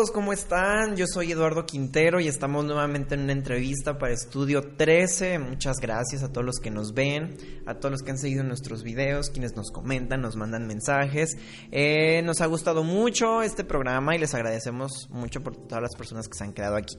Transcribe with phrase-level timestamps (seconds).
[0.00, 0.96] todos, ¿cómo están?
[0.96, 5.38] Yo soy Eduardo Quintero y estamos nuevamente en una entrevista para Estudio 13.
[5.38, 7.36] Muchas gracias a todos los que nos ven,
[7.66, 11.36] a todos los que han seguido nuestros videos, quienes nos comentan, nos mandan mensajes.
[11.70, 16.28] Eh, nos ha gustado mucho este programa y les agradecemos mucho por todas las personas
[16.28, 16.96] que se han quedado aquí.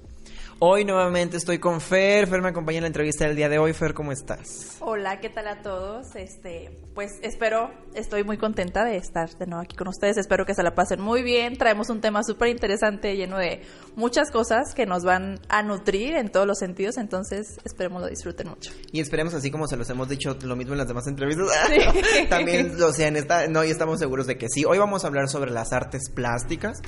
[0.64, 2.28] Hoy nuevamente estoy con Fer.
[2.28, 3.74] Fer me acompaña en la entrevista del día de hoy.
[3.74, 4.78] Fer, ¿cómo estás?
[4.80, 6.16] Hola, ¿qué tal a todos?
[6.16, 10.18] Este, pues espero, estoy muy contenta de estar de nuevo aquí con ustedes.
[10.18, 11.58] Espero que se la pasen muy bien.
[11.58, 13.64] Traemos un tema súper interesante, lleno de
[13.96, 16.98] muchas cosas que nos van a nutrir en todos los sentidos.
[16.98, 18.72] Entonces, esperemos lo disfruten mucho.
[18.92, 21.48] Y esperemos, así como se los hemos dicho lo mismo en las demás entrevistas,
[22.30, 24.64] también, o sea, en esta, no, y estamos seguros de que sí.
[24.64, 26.84] Hoy vamos a hablar sobre las artes plásticas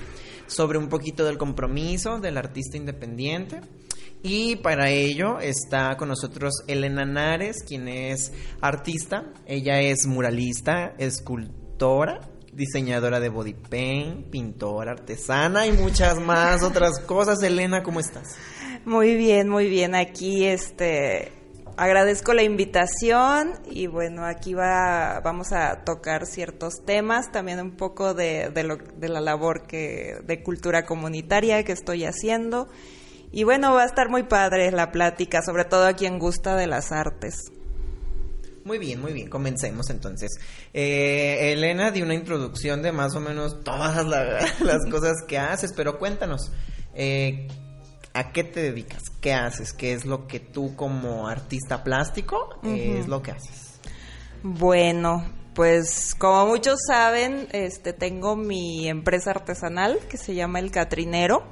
[0.47, 3.61] sobre un poquito del compromiso del artista independiente.
[4.21, 9.33] Y para ello está con nosotros Elena Nares, quien es artista.
[9.45, 12.21] Ella es muralista, escultora,
[12.53, 17.43] diseñadora de body paint, pintora, artesana y muchas más otras cosas.
[17.43, 18.37] Elena, ¿cómo estás?
[18.85, 19.93] Muy bien, muy bien.
[19.93, 21.42] Aquí este
[21.77, 28.13] agradezco la invitación y bueno, aquí va, vamos a tocar ciertos temas, también un poco
[28.13, 32.67] de, lo, de la labor que, de cultura comunitaria que estoy haciendo.
[33.31, 36.67] Y bueno, va a estar muy padre la plática, sobre todo a quien gusta de
[36.67, 37.51] las artes.
[38.63, 40.29] Muy bien, muy bien, comencemos entonces.
[40.73, 44.05] Eh, Elena dio una introducción de más o menos todas
[44.61, 46.51] las cosas que haces, pero cuéntanos,
[46.93, 47.47] eh,
[48.13, 49.01] ¿A qué te dedicas?
[49.21, 49.73] ¿Qué haces?
[49.73, 53.79] ¿Qué es lo que tú como artista plástico es lo que haces?
[54.43, 61.43] Bueno, pues como muchos saben, este tengo mi empresa artesanal que se llama El Catrinero,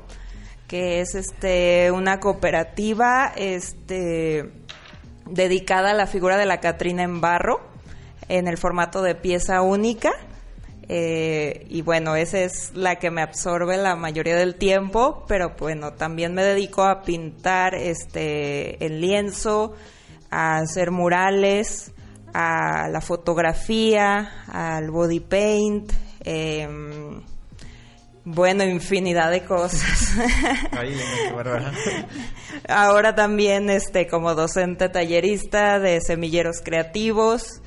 [0.67, 4.51] que es este una cooperativa este
[5.25, 7.61] dedicada a la figura de la Catrina en barro
[8.27, 10.11] en el formato de pieza única
[10.89, 15.93] eh, y bueno, esa es la que me absorbe la mayoría del tiempo, pero bueno,
[15.93, 19.75] también me dedico a pintar este en lienzo,
[20.29, 21.93] a hacer murales,
[22.33, 25.91] a la fotografía, al body paint,
[26.23, 27.21] em,
[28.23, 30.13] bueno, infinidad de cosas.
[32.67, 37.61] Ahora también este como docente tallerista de semilleros creativos.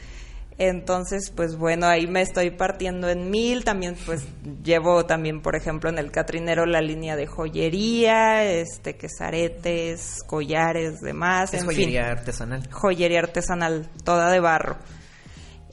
[0.56, 3.64] Entonces, pues bueno, ahí me estoy partiendo en mil.
[3.64, 4.24] También, pues
[4.62, 11.52] llevo también, por ejemplo, en el Catrinero la línea de joyería, este, quesaretes, collares, demás.
[11.54, 12.68] Es joyería artesanal.
[12.70, 14.76] Joyería artesanal, toda de barro.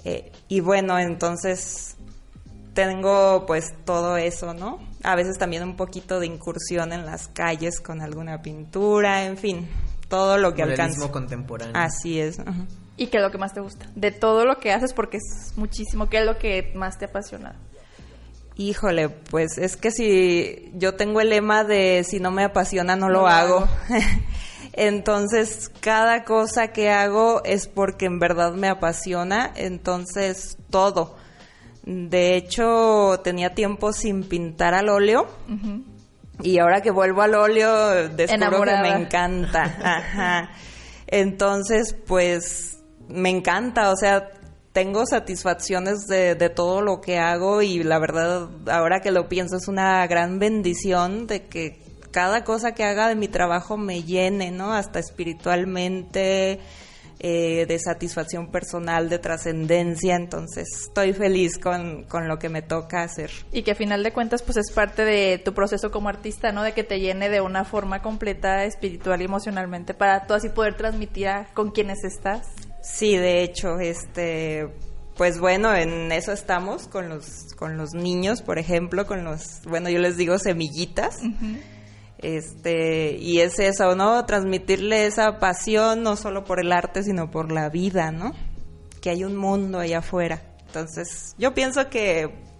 [0.03, 1.95] Eh, y bueno, entonces
[2.73, 4.79] tengo pues todo eso, ¿no?
[5.03, 9.69] A veces también un poquito de incursión en las calles con alguna pintura, en fin,
[10.07, 11.11] todo lo que alcanza.
[11.11, 11.73] contemporáneo.
[11.75, 12.39] Así es.
[13.01, 13.87] ¿Y qué es lo que más te gusta?
[13.95, 17.55] De todo lo que haces, porque es muchísimo, ¿qué es lo que más te apasiona?
[18.57, 23.09] Híjole, pues es que si yo tengo el lema de si no me apasiona no,
[23.09, 23.67] lo hago.
[24.73, 31.15] entonces, cada cosa que hago es porque en verdad me apasiona, entonces todo.
[31.81, 35.25] De hecho, tenía tiempo sin pintar al óleo.
[36.43, 39.63] Y ahora que vuelvo al óleo, descubro que me encanta.
[39.63, 40.51] Ajá.
[41.07, 42.80] Entonces, pues
[43.13, 44.31] me encanta, o sea,
[44.73, 49.57] tengo satisfacciones de, de, todo lo que hago y la verdad, ahora que lo pienso,
[49.57, 54.51] es una gran bendición de que cada cosa que haga de mi trabajo me llene,
[54.51, 54.73] ¿no?
[54.73, 56.59] Hasta espiritualmente,
[57.23, 63.03] eh, de satisfacción personal, de trascendencia, entonces estoy feliz con, con, lo que me toca
[63.03, 63.29] hacer.
[63.51, 66.63] Y que a final de cuentas pues es parte de tu proceso como artista, ¿no?
[66.63, 70.75] De que te llene de una forma completa espiritual y emocionalmente para tú así poder
[70.75, 72.47] transmitir a, con quienes estás.
[72.81, 74.67] Sí, de hecho, este
[75.15, 79.89] pues bueno, en eso estamos con los con los niños, por ejemplo, con los bueno,
[79.89, 81.19] yo les digo semillitas.
[82.17, 84.25] Este, y es eso, ¿no?
[84.25, 88.33] Transmitirle esa pasión no solo por el arte, sino por la vida, ¿no?
[89.01, 90.41] Que hay un mundo allá afuera.
[90.67, 92.50] Entonces, yo pienso que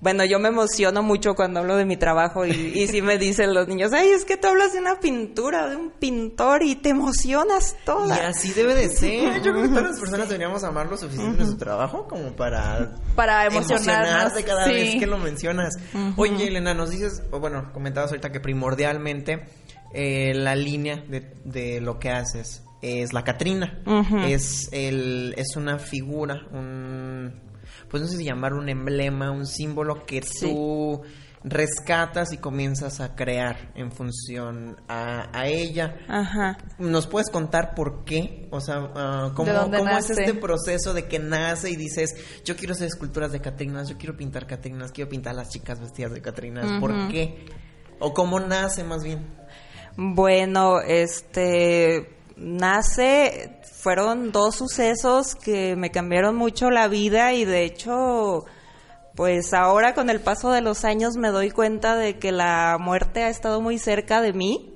[0.00, 3.52] bueno, yo me emociono mucho cuando hablo de mi trabajo y, y sí me dicen
[3.52, 6.90] los niños, ay, es que tú hablas de una pintura, de un pintor y te
[6.90, 8.16] emocionas toda.
[8.16, 9.42] Y así debe de ser.
[9.42, 12.94] Yo creo que todas las personas deberíamos amar lo suficiente en su trabajo como para...
[13.16, 14.32] Para emocionarnos.
[14.44, 15.74] cada vez que lo mencionas.
[16.16, 19.46] Oye, Elena, nos dices, o bueno, comentabas ahorita que primordialmente
[19.92, 23.82] eh, la línea de, de lo que haces es la Catrina.
[24.26, 27.47] Es el es una figura, un
[27.90, 30.46] pues no sé si llamar un emblema, un símbolo que Sí.
[30.46, 31.02] tú
[31.44, 35.96] rescatas y comienzas a crear en función a, a ella.
[36.08, 36.58] Ajá.
[36.78, 38.48] ¿Nos puedes contar por qué?
[38.50, 42.42] O sea, ah, ¿cómo, ¿De dónde cómo es este proceso de que nace y dices,
[42.44, 45.78] yo quiero hacer esculturas de Catrinas, yo quiero pintar Catrinas, quiero pintar a las chicas
[45.80, 46.80] vestidas de Catrinas?
[46.80, 47.46] ¿Por qué?
[48.00, 49.24] ¿O cómo nace más bien?
[49.96, 58.44] Bueno, este nace, fueron dos sucesos que me cambiaron mucho la vida y de hecho,
[59.14, 63.22] pues ahora con el paso de los años me doy cuenta de que la muerte
[63.22, 64.74] ha estado muy cerca de mí.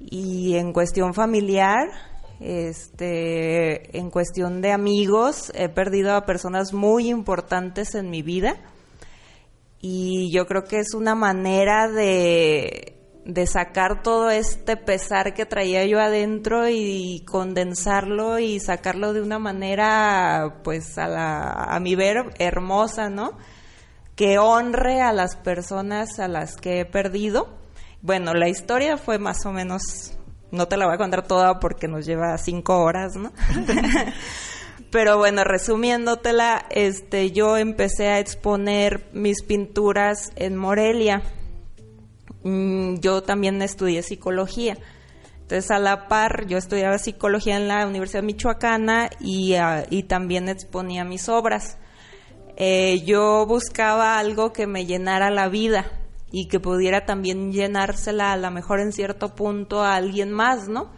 [0.00, 1.88] Y en cuestión familiar,
[2.40, 8.56] este, en cuestión de amigos, he perdido a personas muy importantes en mi vida.
[9.82, 12.95] Y yo creo que es una manera de,
[13.26, 19.40] de sacar todo este pesar que traía yo adentro y condensarlo y sacarlo de una
[19.40, 23.36] manera, pues a, la, a mi ver, hermosa, ¿no?
[24.14, 27.48] Que honre a las personas a las que he perdido.
[28.00, 30.16] Bueno, la historia fue más o menos,
[30.52, 33.32] no te la voy a contar toda porque nos lleva cinco horas, ¿no?
[34.92, 41.22] Pero bueno, resumiéndotela, este, yo empecé a exponer mis pinturas en Morelia.
[42.46, 44.78] Mm, Yo también estudié psicología.
[45.42, 50.48] Entonces, a la par, yo estudiaba psicología en la Universidad Michoacana y, ah, y también
[50.48, 51.76] exponía mis obras.
[52.56, 55.86] Eh, yo buscaba algo que me llenara la vida
[56.30, 60.92] y que pudiera también llenársela a lo mejor en cierto punto a alguien más, ¿no?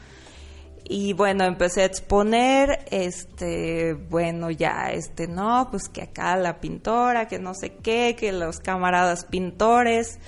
[0.85, 7.27] Y bueno, empecé a exponer, este, bueno, ya, este, no, pues que acá la pintora,
[7.29, 10.19] que no sé qué, que los camaradas pintores.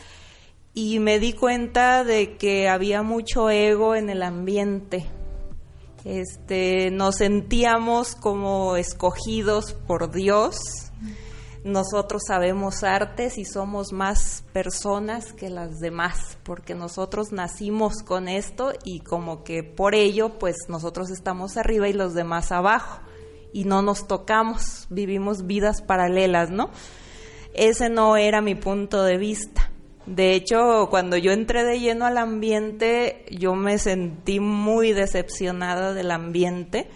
[0.83, 5.05] Y me di cuenta de que había mucho ego en el ambiente.
[6.07, 10.57] Este, nos sentíamos como escogidos por Dios.
[11.65, 18.73] Nosotros sabemos artes y somos más personas que las demás, porque nosotros nacimos con esto
[18.83, 23.03] y como que por ello, pues nosotros estamos arriba y los demás abajo
[23.53, 26.71] y no nos tocamos, vivimos vidas paralelas, ¿no?
[27.53, 29.70] Ese no era mi punto de vista.
[30.11, 36.11] De hecho, cuando yo entré de lleno al ambiente, yo me sentí muy decepcionada del
[36.11, 36.91] ambiente.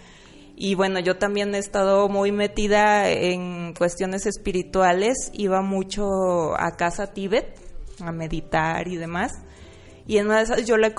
[0.57, 5.31] Y bueno, yo también he estado muy metida en cuestiones espirituales.
[5.31, 7.57] Iba mucho a casa Tíbet
[8.01, 9.31] a meditar y demás.
[10.05, 10.93] Y en una de esas yo le,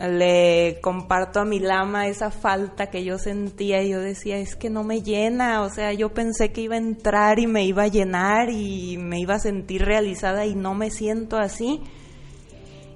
[0.00, 4.70] le comparto a mi lama esa falta que yo sentía y yo decía, es que
[4.70, 7.88] no me llena, o sea, yo pensé que iba a entrar y me iba a
[7.88, 11.82] llenar y me iba a sentir realizada y no me siento así.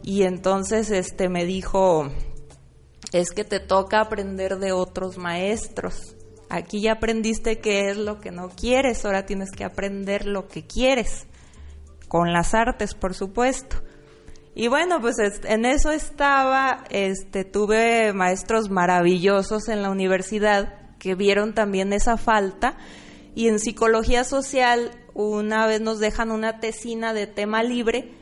[0.03, 2.11] Y entonces este me dijo,
[3.13, 6.17] es que te toca aprender de otros maestros.
[6.49, 10.67] Aquí ya aprendiste qué es lo que no quieres, ahora tienes que aprender lo que
[10.67, 11.27] quieres,
[12.09, 13.77] con las artes, por supuesto.
[14.55, 21.15] Y bueno, pues es- en eso estaba, este, tuve maestros maravillosos en la universidad que
[21.15, 22.77] vieron también esa falta
[23.35, 28.13] y en psicología social una vez nos dejan una tesina de tema libre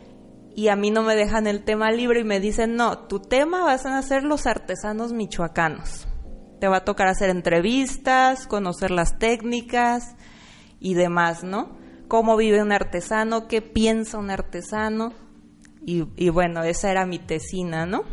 [0.55, 3.64] y a mí no me dejan el tema libre y me dicen, no, tu tema
[3.64, 6.07] vas a ser los artesanos michoacanos.
[6.61, 10.14] Te va a tocar hacer entrevistas, conocer las técnicas
[10.78, 11.76] y demás, ¿no?
[12.09, 15.12] Cómo vive un artesano, qué piensa un artesano.
[16.16, 18.04] Y, bueno, esa era mi tesina, ¿no?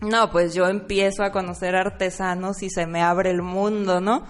[0.00, 4.24] No, pues yo empiezo a conocer artesanos y se me abre el mundo, ¿no?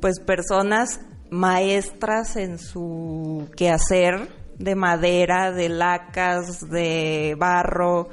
[0.00, 8.08] Pues personas maestras en su quehacer de madera, de lacas, de barro,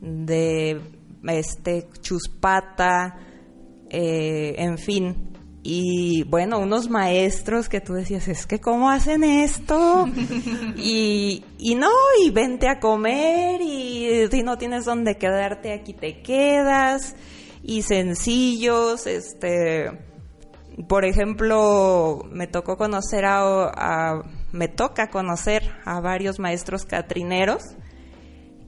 [0.00, 0.80] de
[1.28, 3.18] este chuspata,
[3.90, 5.35] eh, en fin.
[5.68, 10.06] Y bueno, unos maestros que tú decías, es que ¿cómo hacen esto?
[10.76, 11.90] y, y no,
[12.24, 17.16] y vente a comer y si no tienes donde quedarte, aquí te quedas.
[17.64, 19.90] Y sencillos, este,
[20.88, 27.64] por ejemplo, me tocó conocer a, a- me toca conocer a varios maestros catrineros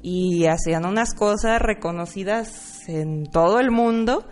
[0.02, 4.26] y hacían unas cosas reconocidas en todo el mundo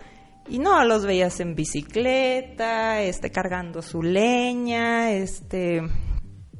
[0.49, 5.81] y no los veías en bicicleta, este cargando su leña, este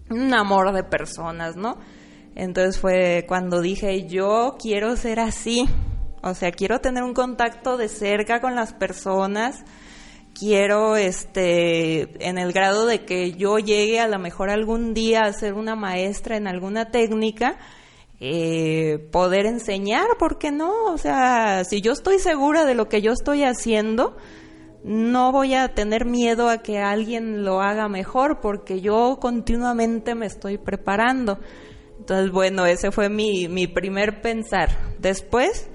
[0.09, 1.77] un amor de personas, ¿no?
[2.35, 5.65] Entonces fue cuando dije, yo quiero ser así.
[6.21, 9.63] O sea, quiero tener un contacto de cerca con las personas.
[10.37, 15.33] Quiero, este, en el grado de que yo llegue a lo mejor algún día a
[15.33, 17.57] ser una maestra en alguna técnica,
[18.19, 20.85] eh, poder enseñar, ¿por qué no?
[20.85, 24.17] O sea, si yo estoy segura de lo que yo estoy haciendo,
[24.83, 30.25] no voy a tener miedo a que alguien lo haga mejor porque yo continuamente me
[30.25, 31.39] estoy preparando.
[31.99, 34.69] Entonces, bueno, ese fue mi, mi primer pensar.
[34.99, 35.69] Después,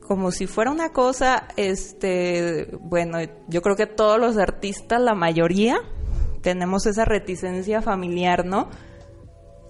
[0.00, 5.78] como si fuera una cosa, este, bueno, yo creo que todos los artistas, la mayoría,
[6.42, 8.68] tenemos esa reticencia familiar, ¿no?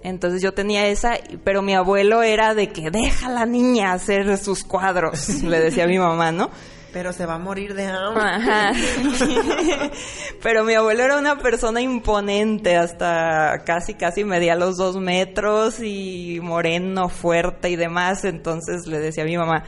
[0.04, 4.37] Entonces yo tenía esa, pero mi abuelo era de que deja a la niña hacer
[4.37, 6.50] sus cuadros, le decía a mi mamá, ¿no?
[6.92, 8.23] Pero se va a morir de hambre.
[8.23, 8.73] Ajá.
[10.44, 16.38] Pero mi abuelo era una persona imponente, hasta casi, casi medía los dos metros y
[16.40, 18.25] moreno, fuerte y demás.
[18.25, 19.64] Entonces le decía a mi mamá,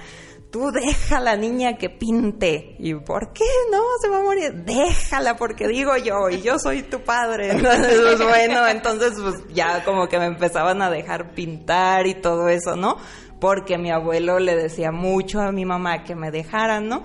[0.56, 2.76] tú deja a la niña que pinte.
[2.78, 3.82] ¿Y por qué no?
[4.00, 4.64] Se va a morir.
[4.64, 7.50] Déjala porque digo yo y yo soy tu padre.
[7.52, 12.48] Entonces, pues, bueno, entonces pues ya como que me empezaban a dejar pintar y todo
[12.48, 12.96] eso, ¿no?
[13.38, 17.02] Porque mi abuelo le decía mucho a mi mamá que me dejaran, ¿no?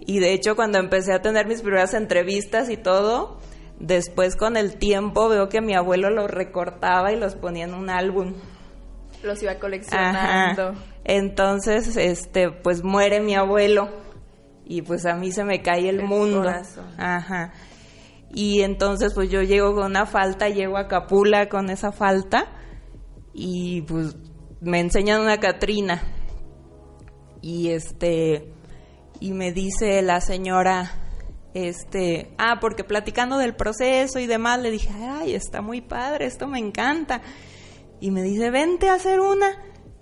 [0.00, 3.38] Y de hecho cuando empecé a tener mis primeras entrevistas y todo,
[3.78, 7.88] después con el tiempo veo que mi abuelo los recortaba y los ponía en un
[7.88, 8.34] álbum.
[9.22, 10.70] Los iba coleccionando.
[10.70, 10.89] Ajá.
[11.04, 13.88] Entonces, este, pues muere mi abuelo
[14.64, 16.38] y pues a mí se me cae el, El mundo.
[16.42, 16.86] corazón.
[16.98, 17.52] Ajá.
[18.32, 22.46] Y entonces pues yo llego con una falta, llego a Capula con esa falta
[23.32, 24.16] y pues
[24.60, 26.00] me enseñan una Catrina.
[27.42, 28.52] Y este
[29.18, 30.92] y me dice la señora
[31.52, 36.46] este, ah, porque platicando del proceso y demás le dije, "Ay, está muy padre, esto
[36.46, 37.22] me encanta."
[38.00, 39.48] Y me dice, "Vente a hacer una."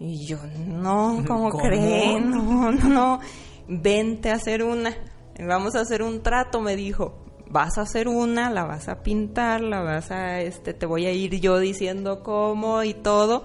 [0.00, 1.62] Y yo, "No, ¿cómo, ¿Cómo?
[1.64, 2.30] creen?
[2.30, 3.20] No, no, no.
[3.68, 4.94] Vente a hacer una.
[5.38, 7.24] Vamos a hacer un trato", me dijo.
[7.50, 11.12] Vas a hacer una, la vas a pintar, la vas a este te voy a
[11.12, 13.44] ir yo diciendo cómo y todo.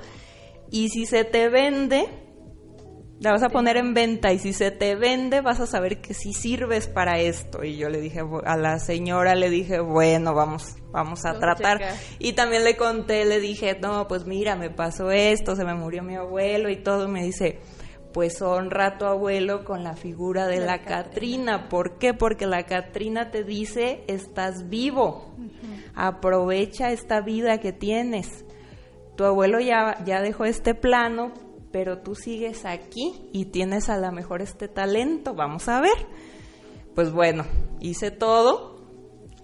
[0.69, 2.05] Y si se te vende,
[3.23, 6.13] la vas a poner en venta y si se te vende vas a saber que
[6.13, 7.63] sí sirves para esto.
[7.63, 11.81] Y yo le dije a la señora, le dije, bueno, vamos, vamos a Vamos tratar.
[12.19, 16.03] y también le conté, le dije, no, pues mira, me pasó esto, se me murió
[16.03, 17.07] mi abuelo y todo.
[17.07, 17.61] Y me dice,
[18.11, 21.69] pues honra a tu abuelo con la figura de la, Catrina.
[21.69, 22.13] ¿Por qué?
[22.13, 25.33] Porque la Catrina te dice, estás vivo.
[25.95, 28.43] Aprovecha esta vida que tienes
[29.15, 31.31] tu abuelo ya, ya dejó este plano,
[31.73, 36.05] pero tú sigues aquí y tienes a lo mejor este talento, vamos a ver.
[36.93, 37.45] Pues bueno,
[37.81, 38.79] hice todo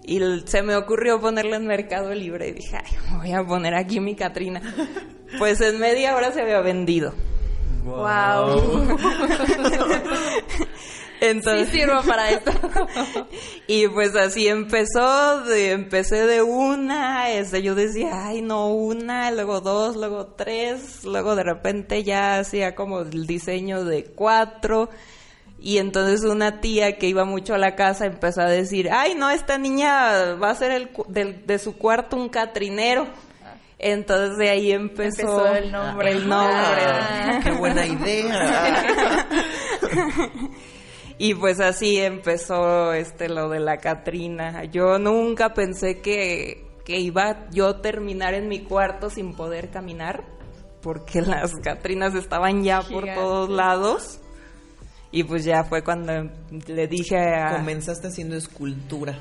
[0.06, 4.00] y se me ocurrió ponerlo en Mercado Libre y dije, ay, voy a poner aquí
[4.00, 4.62] mi Catrina.
[5.38, 7.14] Pues en media hora se había vendido.
[7.84, 8.60] Wow.
[11.22, 12.52] Entonces, sí sirvo para esto.
[13.68, 19.62] Y pues así empezó, de, empecé de una, este, yo decía, ay no, una, luego
[19.62, 24.90] dos, luego tres, luego de repente ya hacía como el diseño de cuatro.
[25.62, 29.30] Y entonces una tía que iba mucho a la casa empezó a decir, ay no,
[29.30, 33.08] esta niña va a ser el, del- de su cuarto un catrinero.
[33.78, 36.12] Entonces de ahí empezó, Empezó el nombre.
[36.12, 36.82] el nombre.
[36.86, 37.40] Ah.
[37.44, 39.28] Qué buena idea.
[41.20, 44.64] Y pues así empezó este lo de la Catrina.
[44.64, 50.24] Yo nunca pensé que, que iba yo a terminar en mi cuarto sin poder caminar,
[50.82, 54.22] porque las Catrinas estaban ya por todos lados.
[55.12, 56.32] Y pues ya fue cuando
[56.68, 57.58] le dije a...
[57.58, 59.20] ¿Comenzaste haciendo escultura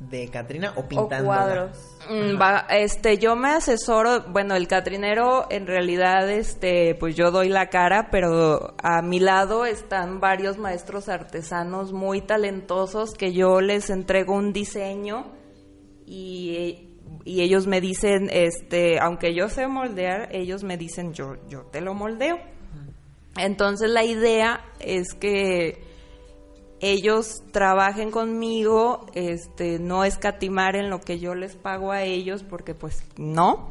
[0.00, 1.26] de Catrina o o pintando?
[1.26, 1.78] cuadros.
[2.08, 7.48] Mm, va- este, yo me asesoro, bueno, el catrinero en realidad, este, pues yo doy
[7.50, 13.90] la cara, pero a mi lado están varios maestros artesanos muy talentosos que yo les
[13.90, 15.26] entrego un diseño
[16.06, 21.62] y, y ellos me dicen, este, aunque yo sé moldear, ellos me dicen, yo, yo
[21.70, 22.38] te lo moldeo.
[23.36, 25.84] Entonces la idea es que
[26.80, 32.74] ellos trabajen conmigo, este, no escatimar en lo que yo les pago a ellos, porque
[32.74, 33.70] pues no,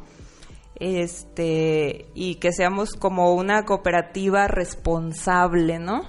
[0.75, 6.03] este, y que seamos como una cooperativa responsable, ¿no?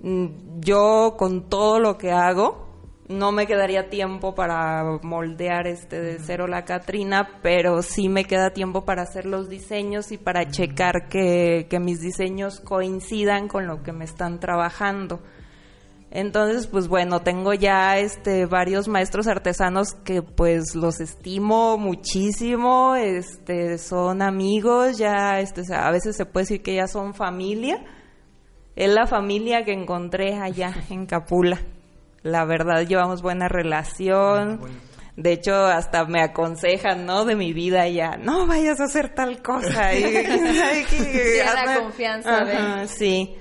[0.00, 2.64] Mm, Yo con todo lo que hago,
[3.08, 8.50] no me quedaría tiempo para moldear este de cero la Catrina, pero sí me queda
[8.50, 13.82] tiempo para hacer los diseños y para checar que, que mis diseños coincidan con lo
[13.82, 15.20] que me están trabajando.
[16.14, 23.78] Entonces, pues bueno, tengo ya este varios maestros artesanos que pues los estimo muchísimo, este
[23.78, 27.84] son amigos, ya este a veces se puede decir que ya son familia.
[28.76, 31.60] Es la familia que encontré allá en Capula.
[32.22, 34.60] La verdad, llevamos buena relación.
[35.16, 37.24] De hecho, hasta me aconsejan, ¿no?
[37.24, 39.92] De mi vida ya, no vayas a hacer tal cosa.
[39.94, 40.02] Y,
[41.44, 42.86] la confianza.
[42.86, 43.34] Sí.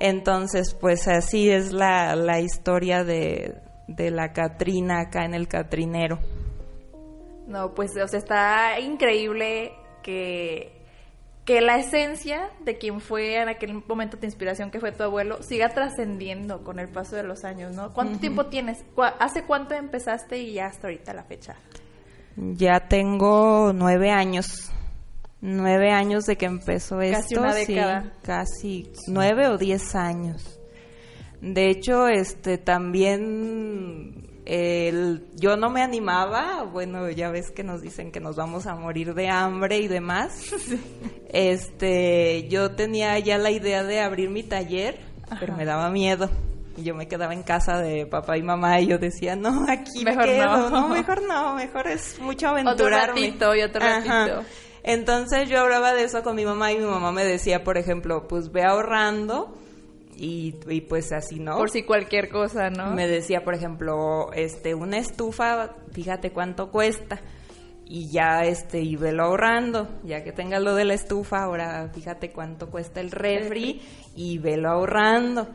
[0.00, 3.54] Entonces, pues así es la, la historia de,
[3.86, 6.18] de la Catrina acá en el Catrinero.
[7.46, 10.80] No, pues, o sea, está increíble que
[11.50, 15.42] que la esencia de quien fue en aquel momento de inspiración que fue tu abuelo
[15.42, 17.92] siga trascendiendo con el paso de los años, ¿no?
[17.92, 18.84] ¿Cuánto tiempo tienes?
[19.18, 21.56] ¿Hace cuánto empezaste y ya hasta ahorita la fecha?
[22.36, 24.70] Ya tengo nueve años.
[25.42, 27.40] Nueve años de que empezó esto.
[27.40, 28.12] Una década.
[28.22, 30.60] casi nueve o diez años.
[31.40, 38.10] De hecho, este también el, yo no me animaba, bueno, ya ves que nos dicen
[38.10, 40.52] que nos vamos a morir de hambre y demás.
[41.32, 44.98] Este, yo tenía ya la idea de abrir mi taller,
[45.38, 46.28] pero me daba miedo.
[46.76, 50.04] Y yo me quedaba en casa de papá y mamá y yo decía, no, aquí
[50.04, 50.70] mejor no.
[50.70, 50.88] no.
[50.88, 52.96] mejor no, mejor es mucho aventurarme.
[52.96, 54.44] Otro ratito y otro ratito.
[54.82, 58.26] Entonces yo hablaba de eso con mi mamá y mi mamá me decía, por ejemplo,
[58.28, 59.54] pues ve ahorrando
[60.16, 61.56] y, pues así, ¿no?
[61.56, 62.94] Por si cualquier cosa, ¿no?
[62.94, 67.20] Me decía, por ejemplo, este, una estufa, fíjate cuánto cuesta.
[67.86, 69.88] Y ya, este, y velo ahorrando.
[70.04, 73.80] Ya que tengas lo de la estufa, ahora fíjate cuánto cuesta el refri
[74.14, 75.48] y velo ahorrando.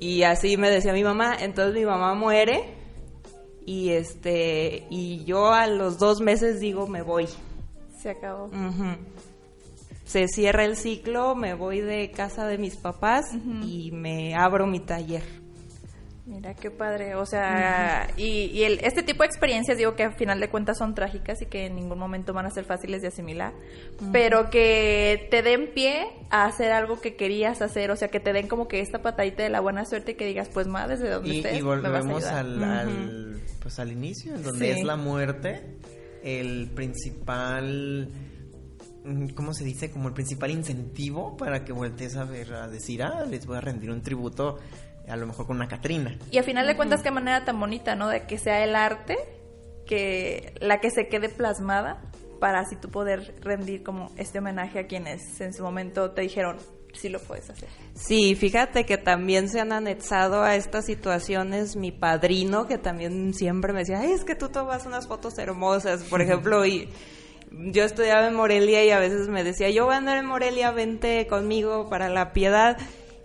[0.00, 1.36] Y así me decía mi mamá.
[1.40, 2.74] Entonces mi mamá muere
[3.64, 7.28] y este, y yo a los dos meses digo, me voy.
[8.00, 8.50] Se acabó.
[10.04, 13.26] Se cierra el ciclo, me voy de casa de mis papás
[13.62, 15.22] y me abro mi taller.
[16.26, 20.38] Mira qué padre, o sea, y, el, este tipo de experiencias digo que al final
[20.38, 23.52] de cuentas son trágicas y que en ningún momento van a ser fáciles de asimilar,
[24.12, 28.32] pero que te den pie a hacer algo que querías hacer, o sea, que te
[28.32, 31.10] den como que esta patadita de la buena suerte y que digas, pues más desde
[31.10, 35.78] donde estés, y volvemos al, pues al inicio, en donde es la muerte
[36.22, 38.08] el principal
[39.34, 39.90] ¿cómo se dice?
[39.90, 43.60] Como el principal incentivo para que voltees a ver, a decir, ah, les voy a
[43.60, 44.58] rendir un tributo
[45.08, 46.16] a lo mejor con una Catrina.
[46.30, 48.08] Y a final de cuentas, qué manera tan bonita, ¿no?
[48.08, 49.18] De que sea el arte
[49.86, 52.00] que la que se quede plasmada
[52.38, 56.58] para así tú poder rendir como este homenaje a quienes en su momento te dijeron,
[56.94, 57.68] sí lo puedes hacer.
[57.94, 63.72] Sí, fíjate que también se han anexado a estas situaciones mi padrino, que también siempre
[63.72, 66.88] me decía, Ay, es que tú tomas unas fotos hermosas, por ejemplo, y
[67.50, 70.70] yo estudiaba en Morelia y a veces me decía, yo voy a andar en Morelia,
[70.70, 72.78] vente conmigo para la piedad.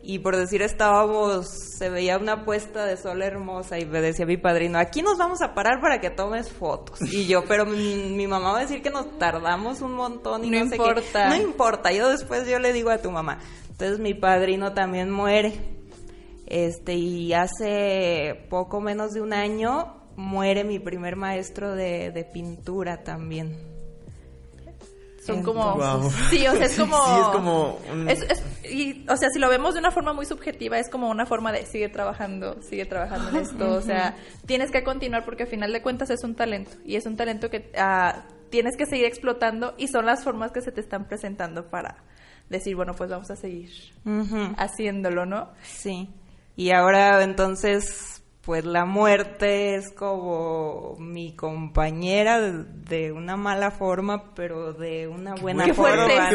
[0.07, 4.37] Y por decir estábamos, se veía una puesta de sol hermosa y me decía mi
[4.37, 7.01] padrino, aquí nos vamos a parar para que tomes fotos.
[7.01, 10.57] Y yo, pero mi, mamá va a decir que nos tardamos un montón y no,
[10.57, 11.29] importa.
[11.29, 13.39] No importa, yo después yo le digo a tu mamá.
[13.71, 15.53] Entonces mi padrino también muere.
[16.45, 23.03] Este, y hace poco menos de un año muere mi primer maestro de, de pintura
[23.03, 23.74] también.
[25.25, 26.09] Son como...
[26.29, 26.97] Sí, o sea, es como...
[27.05, 27.79] Sí, es como...
[28.69, 31.51] y, o sea, si lo vemos de una forma muy subjetiva, es como una forma
[31.51, 33.71] de sigue trabajando, sigue trabajando en esto.
[33.71, 36.71] O sea, tienes que continuar porque al final de cuentas es un talento.
[36.85, 40.61] Y es un talento que uh, tienes que seguir explotando y son las formas que
[40.61, 42.03] se te están presentando para
[42.49, 43.71] decir, bueno, pues vamos a seguir
[44.57, 45.49] haciéndolo, ¿no?
[45.63, 46.09] Sí.
[46.55, 48.14] Y ahora entonces
[48.45, 55.73] pues la muerte es como mi compañera de, una mala forma, pero de una buena
[55.73, 56.29] forma.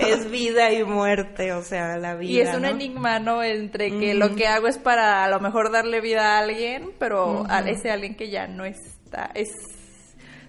[0.00, 2.30] es vida y muerte, o sea, la vida.
[2.30, 3.42] Y es un enigma, ¿no?
[3.42, 7.44] Entre que lo que hago es para a lo mejor darle vida a alguien, pero
[7.48, 9.30] a ese alguien que ya no está.
[9.34, 9.50] Es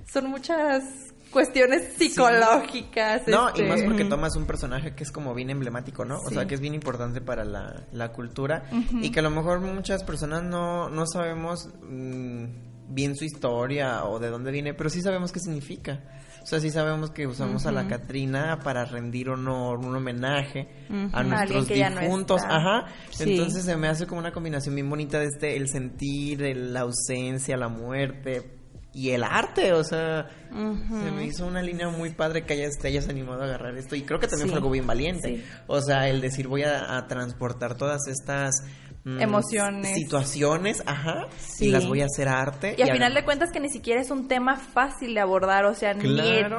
[0.07, 3.27] son muchas cuestiones psicológicas.
[3.27, 3.85] No, y más este.
[3.85, 6.17] porque tomas un personaje que es como bien emblemático, ¿no?
[6.19, 8.69] O sea, que es bien importante para la, la cultura
[9.01, 12.45] y que a lo mejor muchas personas no, no sabemos mm,
[12.89, 16.01] bien su historia o de dónde viene, pero sí sabemos qué significa.
[16.47, 20.69] O sea, sí sabemos que usamos a la Catrina para rendir honor, un homenaje
[21.11, 22.41] a nuestros difuntos.
[22.41, 22.85] Ajá.
[23.19, 27.57] Entonces se me hace como una combinación bien bonita de este, el sentir, la ausencia,
[27.57, 28.56] la muerte,
[28.97, 32.87] y el arte, o sea, se me hizo una línea muy padre que hayas, te
[32.87, 36.09] hayas animado a agarrar esto y creo que también fue algo bien valiente, o sea,
[36.09, 38.55] el decir voy a, transportar todas estas
[39.03, 41.27] mm, emociones, situaciones, ajá,
[41.59, 42.73] y las voy a hacer arte.
[42.75, 45.75] Y, al final de cuentas que ni siquiera es un tema fácil de abordar, o
[45.75, 46.09] sea, ni,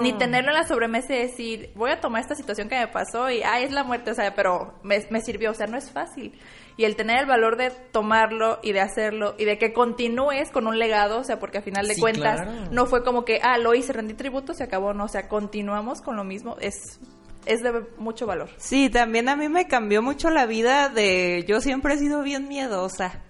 [0.00, 3.28] ni, tenerlo en la sobremesa y decir, voy a tomar esta situación que me pasó
[3.32, 5.90] y, ah, es la muerte, o sea, pero me, me sirvió, o sea, no es
[5.90, 6.38] fácil
[6.78, 10.68] y el tener el valor de tomarlo y de hacerlo y de que continúes con
[10.68, 13.74] un legado, o sea, porque a final de cuentas no fue como que, ah, lo
[13.74, 17.00] hice, rendí tributo, se acabó, no, o sea, continuamos con lo mismo, es
[17.46, 18.50] es de mucho valor.
[18.58, 22.46] Sí, también a mí me cambió mucho la vida de yo siempre he sido bien
[22.46, 23.22] miedosa.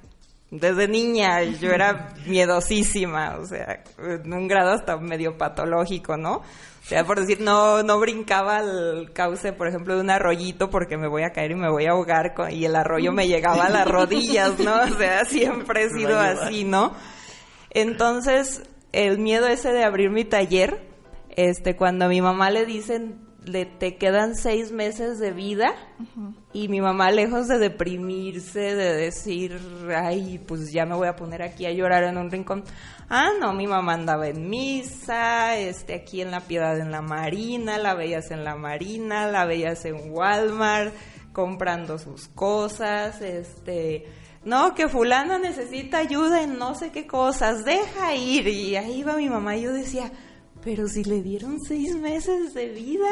[0.50, 6.42] desde niña yo era miedosísima, o sea, en un grado hasta medio patológico, ¿no?
[6.88, 10.96] O sea, por decir, no, no brincaba al cauce, por ejemplo, de un arroyito porque
[10.96, 13.68] me voy a caer y me voy a ahogar y el arroyo me llegaba a
[13.68, 14.74] las rodillas, ¿no?
[14.84, 16.94] O sea, siempre he sido así, ¿no?
[17.68, 20.80] Entonces, el miedo ese de abrir mi taller,
[21.36, 25.74] este, cuando a mi mamá le dicen le te quedan seis meses de vida
[26.64, 29.60] y mi mamá lejos de deprimirse, de decir,
[29.94, 32.64] ay, pues ya me voy a poner aquí a llorar en un rincón.
[33.08, 37.78] Ah, no, mi mamá andaba en misa, este, aquí en la Piedad en la Marina,
[37.78, 40.92] la veías en la Marina, la veías en Walmart,
[41.32, 44.06] comprando sus cosas, este,
[44.44, 48.48] no, que fulana necesita ayuda en no sé qué cosas, deja ir.
[48.48, 50.10] Y ahí iba mi mamá y yo decía,
[50.64, 53.08] pero si le dieron seis meses de vida.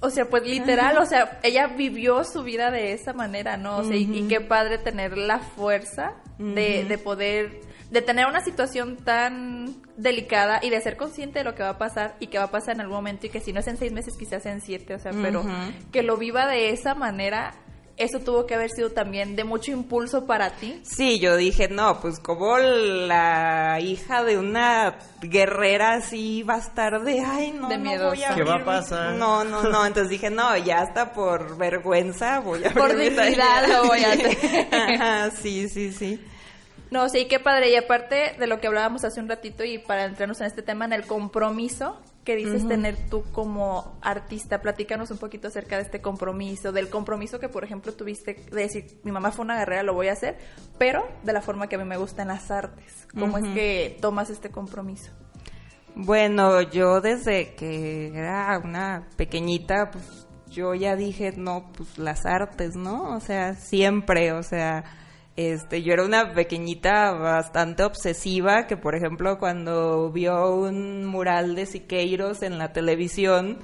[0.00, 3.78] O sea, pues literal, o sea, ella vivió su vida de esa manera, ¿no?
[3.78, 8.96] O sea, y, qué padre tener la fuerza de, de, poder, de tener una situación
[8.96, 12.44] tan delicada y de ser consciente de lo que va a pasar y que va
[12.44, 14.60] a pasar en algún momento y que si no es en seis meses, quizás en
[14.60, 15.44] siete, o sea, pero
[15.90, 17.54] que lo viva de esa manera
[17.98, 20.80] eso tuvo que haber sido también de mucho impulso para ti.
[20.84, 27.02] Sí, yo dije, no, pues como la hija de una guerrera así va a estar
[27.02, 29.14] de, ay, no, de no voy a ¿Qué va a pasar?
[29.14, 33.86] No, no, no, entonces dije, no, ya hasta por vergüenza voy a Por dignidad lo
[33.86, 34.68] voy a hacer.
[34.72, 36.20] Ajá, sí, sí, sí.
[36.90, 37.70] No, sí, qué padre.
[37.70, 40.84] Y aparte de lo que hablábamos hace un ratito y para entrarnos en este tema,
[40.84, 44.60] en el compromiso que dices tener tú como artista.
[44.60, 49.00] Platícanos un poquito acerca de este compromiso, del compromiso que, por ejemplo, tuviste de decir,
[49.02, 50.36] mi mamá fue una guerrera, lo voy a hacer,
[50.76, 53.08] pero de la forma que a mí me gustan las artes.
[53.18, 55.10] ¿Cómo es que tomas este compromiso?
[55.94, 62.76] Bueno, yo desde que era una pequeñita, pues yo ya dije, no, pues las artes,
[62.76, 63.16] ¿no?
[63.16, 64.84] O sea, siempre, o sea
[65.38, 71.64] este, yo era una pequeñita bastante obsesiva que, por ejemplo, cuando vio un mural de
[71.64, 73.58] Siqueiros en la televisión,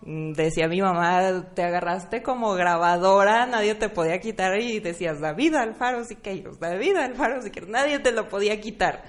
[0.00, 5.54] mm, decía mi mamá, te agarraste como grabadora, nadie te podía quitar y decías, David
[5.54, 9.04] Alfaro Siqueiros, David Alfaro Siqueiros, nadie te lo podía quitar.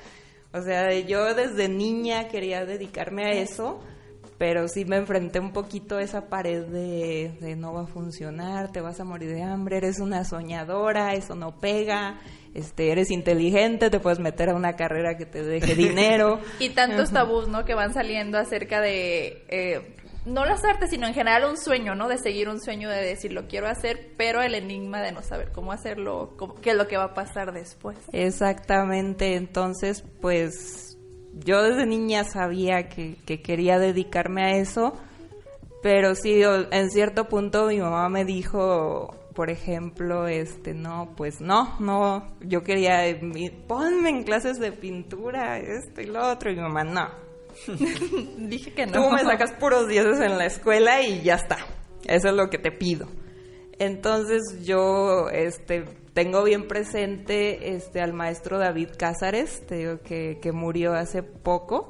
[0.54, 3.80] O sea, yo desde niña quería dedicarme a eso
[4.44, 8.82] pero sí me enfrenté un poquito a esa pared de, no va a funcionar, te
[8.82, 12.20] vas a morir de hambre, eres una soñadora, eso no pega,
[12.54, 16.42] este, eres inteligente, te puedes meter a una carrera que te deje dinero.
[16.60, 17.64] y tantos tabús, ¿no?
[17.64, 22.10] Que van saliendo acerca de, eh, no las artes, sino en general un sueño, ¿no?
[22.10, 25.54] De seguir un sueño, de decir, lo quiero hacer, pero el enigma de no saber
[25.54, 27.98] cómo hacerlo, qué es lo que va a pasar después.
[28.12, 30.83] Exactamente, entonces, pues
[31.34, 34.94] yo desde niña sabía que, quería dedicarme a eso,
[35.82, 41.78] pero sí, en cierto punto mi mamá me dijo, por ejemplo, este, no, pues no,
[41.80, 43.20] no, yo quería,
[43.68, 47.10] ponme en clases de pintura, esto y lo otro, y mi mamá, no.
[48.38, 48.94] Dije que no.
[48.94, 51.58] Tú me sacas puros dieces en la escuela y ya está,
[52.06, 53.08] eso es lo que te pido.
[53.80, 60.52] Entonces yo, este, tengo bien presente este al maestro David Cázares, te digo que, que
[60.52, 61.90] murió hace poco.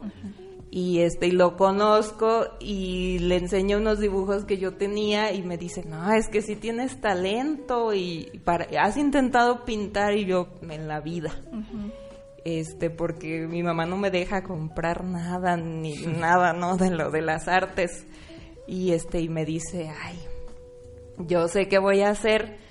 [0.76, 5.56] Y este y lo conozco y le enseño unos dibujos que yo tenía y me
[5.56, 10.88] dice, "No, es que si tienes talento y para, has intentado pintar y yo en
[10.88, 11.32] la vida."
[12.44, 16.76] Este, porque mi mamá no me deja comprar nada ni nada, ¿no?
[16.76, 18.08] De lo de las artes.
[18.68, 20.18] Y este y me dice, "Ay,
[21.18, 22.64] yo sé qué voy a hacer."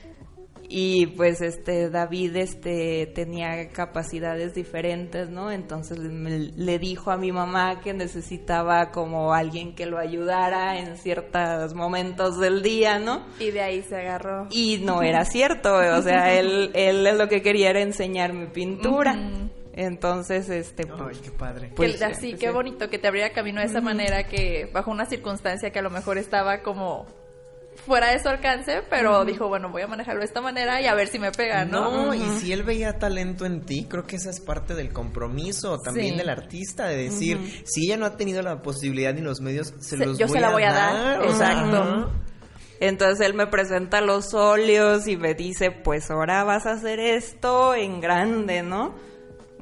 [0.74, 7.82] y pues este David este tenía capacidades diferentes no entonces le dijo a mi mamá
[7.82, 13.60] que necesitaba como alguien que lo ayudara en ciertos momentos del día no y de
[13.60, 14.46] ahí se agarró.
[14.50, 19.14] Y no era cierto o sea él él lo que quería era enseñarme pintura.
[19.74, 20.82] Entonces, este...
[20.82, 21.72] Ay, qué padre.
[21.74, 25.70] Pues, así, qué bonito que te abriera camino de esa manera que bajo una circunstancia
[25.70, 27.06] que a lo mejor estaba como
[27.76, 30.94] fuera de su alcance, pero dijo, bueno, voy a manejarlo de esta manera y a
[30.94, 32.06] ver si me pega, ¿no?
[32.06, 35.78] No, y si él veía talento en ti, creo que esa es parte del compromiso
[35.78, 39.74] también del artista, de decir, si ella no ha tenido la posibilidad ni los medios,
[39.80, 41.24] se, los yo voy se la a voy a dar.
[41.24, 42.12] Exacto.
[42.80, 47.74] Entonces él me presenta los óleos y me dice, pues ahora vas a hacer esto
[47.74, 48.94] en grande, ¿no?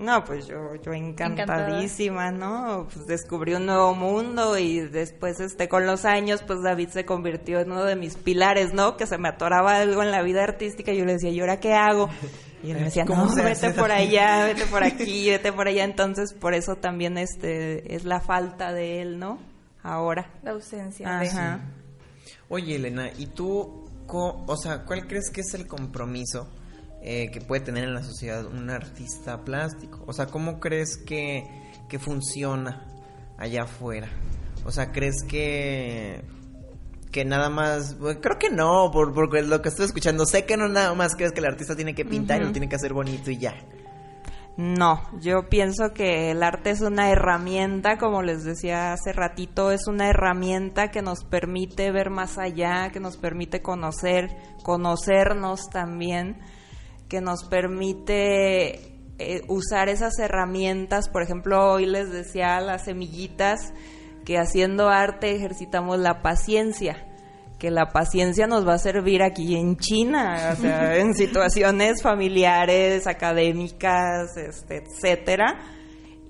[0.00, 2.88] No, pues yo, yo encantadísima, ¿no?
[2.90, 7.60] Pues descubrí un nuevo mundo y después, este, con los años, pues David se convirtió
[7.60, 8.96] en uno de mis pilares, ¿no?
[8.96, 11.60] Que se me atoraba algo en la vida artística y yo le decía, ¿y ahora
[11.60, 12.08] qué hago?
[12.62, 15.84] Y él me decía, no, vete por allá, vete por aquí, vete por allá.
[15.84, 19.38] Entonces, por eso también, este, es la falta de él, ¿no?
[19.82, 20.30] Ahora.
[20.42, 21.20] La ausencia.
[21.20, 21.60] Ajá.
[22.48, 26.48] Oye, Elena, ¿y tú, o sea, cuál crees que es el compromiso
[27.02, 30.02] eh, que puede tener en la sociedad un artista plástico?
[30.06, 31.44] O sea, ¿cómo crees que,
[31.88, 32.86] que funciona
[33.38, 34.08] allá afuera?
[34.64, 36.22] O sea, ¿crees que
[37.10, 40.68] que nada más, creo que no, por, por, lo que estoy escuchando, sé que no
[40.68, 43.30] nada más crees que el artista tiene que pintar y lo tiene que hacer bonito
[43.30, 43.54] y ya.
[44.56, 49.86] No, yo pienso que el arte es una herramienta, como les decía hace ratito, es
[49.86, 54.28] una herramienta que nos permite ver más allá, que nos permite conocer,
[54.62, 56.40] conocernos también,
[57.10, 58.80] que nos permite
[59.18, 61.10] eh, usar esas herramientas.
[61.10, 63.74] Por ejemplo, hoy les decía las semillitas
[64.24, 67.06] que haciendo arte ejercitamos la paciencia
[67.58, 73.06] que la paciencia nos va a servir aquí en China, o sea, en situaciones familiares,
[73.06, 75.60] académicas, este, etcétera.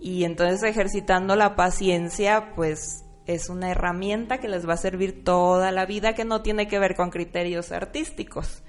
[0.00, 5.70] Y entonces ejercitando la paciencia, pues es una herramienta que les va a servir toda
[5.70, 8.64] la vida que no tiene que ver con criterios artísticos.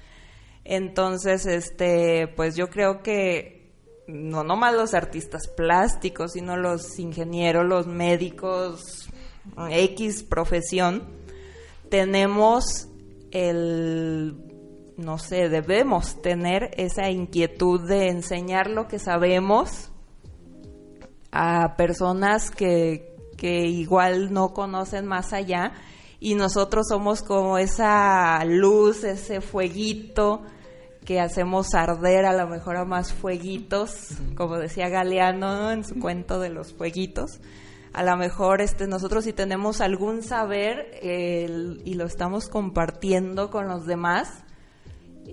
[0.64, 3.62] Entonces, este, pues yo creo que
[4.08, 9.10] no nomás los artistas plásticos, sino los ingenieros, los médicos,
[9.70, 11.08] X profesión,
[11.90, 12.88] tenemos
[13.32, 14.36] el,
[14.98, 19.92] no sé, debemos tener esa inquietud de enseñar lo que sabemos
[21.32, 25.74] a personas que, que igual no conocen más allá
[26.24, 30.44] y nosotros somos como esa luz, ese fueguito
[31.04, 36.40] que hacemos arder a lo mejor a más fueguitos, como decía Galeano en su cuento
[36.40, 37.40] de los fueguitos.
[37.92, 43.88] A lo mejor este, nosotros si tenemos algún saber y lo estamos compartiendo con los
[43.88, 44.44] demás,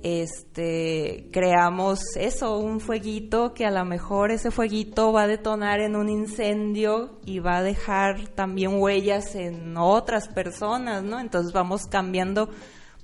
[0.03, 5.97] este, creamos eso, un fueguito que a lo mejor ese fueguito va a detonar en
[5.97, 11.21] un incendio y va a dejar también huellas en otras personas, ¿no?
[11.21, 12.51] Entonces vamos cambiando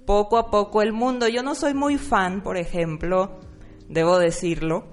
[0.07, 1.29] poco a poco el mundo.
[1.29, 3.41] Yo no soy muy fan, por ejemplo,
[3.89, 4.85] debo decirlo,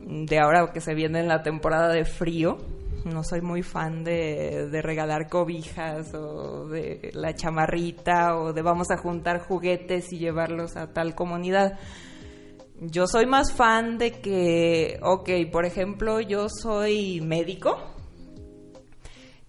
[0.00, 2.58] de ahora que se viene la temporada de frío,
[3.04, 8.96] no soy muy fan de, regalar cobijas o de la chamarrita o de vamos a
[8.96, 11.78] juntar juguetes y llevarlos a tal comunidad.
[12.80, 17.76] Yo soy más fan de que, ok, por ejemplo, yo soy médico,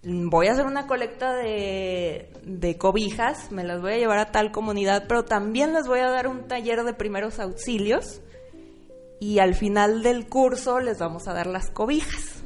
[0.02, 4.52] voy a hacer una colecta de, de, cobijas, me las voy a llevar a tal
[4.52, 8.20] comunidad, pero también les voy a dar un taller de primeros auxilios
[9.18, 12.41] y al final del curso les vamos a dar las cobijas.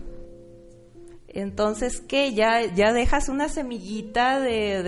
[1.37, 2.33] Entonces, ¿qué?
[2.33, 4.83] Ya, ya dejas una semillita de,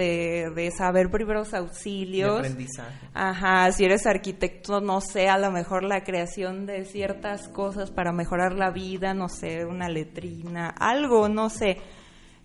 [0.54, 2.40] de, saber primeros auxilios.
[2.40, 3.06] De aprendizaje.
[3.12, 8.12] Ajá, si eres arquitecto, no sé, a lo mejor la creación de ciertas cosas para
[8.12, 11.82] mejorar la vida, no sé, una letrina, algo, no sé,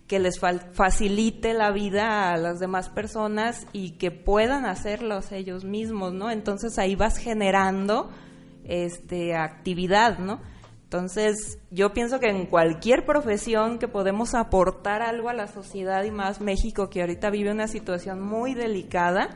[0.06, 6.12] que les facilite la vida a las demás personas y que puedan hacerlos ellos mismos,
[6.12, 6.30] ¿no?
[6.30, 8.10] Entonces ahí vas generando
[8.64, 10.40] este actividad, ¿no?
[10.94, 16.12] Entonces, yo pienso que en cualquier profesión que podemos aportar algo a la sociedad y
[16.12, 19.30] más México, que ahorita vive una situación muy delicada,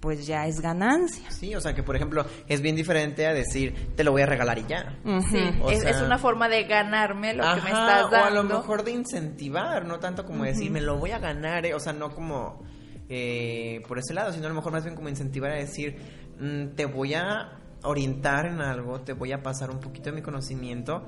[0.00, 1.30] pues ya es ganancia.
[1.30, 4.26] Sí, o sea que por ejemplo es bien diferente a decir te lo voy a
[4.26, 4.96] regalar y ya.
[5.30, 8.16] Sí, es, una forma de ganarme lo que me estás dando.
[8.16, 11.66] O a lo mejor de incentivar, no tanto como decir me lo voy a ganar,
[11.66, 12.64] eh", o sea, no como
[13.08, 15.96] eh, por ese lado, sino a lo mejor más bien como incentivar a decir
[16.40, 20.22] mm, te voy a orientar en algo, te voy a pasar un poquito de mi
[20.22, 21.06] conocimiento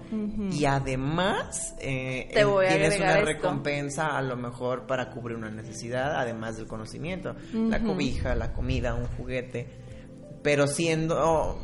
[0.50, 6.66] y además eh, tienes una recompensa a lo mejor para cubrir una necesidad, además del
[6.66, 9.68] conocimiento, la cobija, la comida, un juguete,
[10.42, 11.58] pero siendo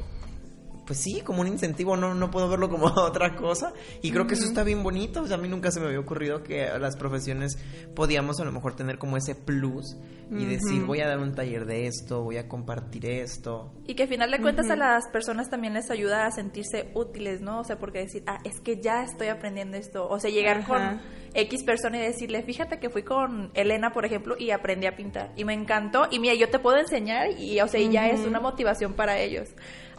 [0.88, 3.74] pues sí, como un incentivo, no, no puedo verlo como otra cosa.
[4.00, 5.20] Y creo que eso está bien bonito.
[5.20, 7.58] O sea, a mí nunca se me había ocurrido que las profesiones
[7.94, 9.98] podíamos a lo mejor tener como ese plus
[10.30, 13.72] y decir, voy a dar un taller de esto, voy a compartir esto.
[13.86, 17.40] Y que al final de cuentas a las personas también les ayuda a sentirse útiles,
[17.40, 17.60] ¿no?
[17.60, 20.06] O sea, porque decir, ah, es que ya estoy aprendiendo esto.
[20.08, 21.00] O sea, llegar con
[21.34, 25.32] X persona y decirle, fíjate que fui con Elena, por ejemplo, y aprendí a pintar.
[25.36, 26.08] Y me encantó.
[26.10, 29.48] Y mira, yo te puedo enseñar y, o sea, ya es una motivación para ellos.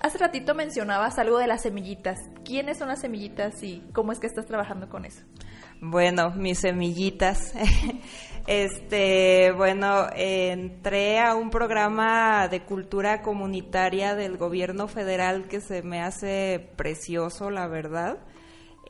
[0.01, 2.19] Hace ratito mencionabas algo de las semillitas.
[2.45, 5.23] ¿Quiénes son las semillitas y cómo es que estás trabajando con eso?
[5.81, 7.53] Bueno, mis semillitas.
[8.47, 16.01] este, bueno, entré a un programa de cultura comunitaria del gobierno federal que se me
[16.01, 18.19] hace precioso, la verdad.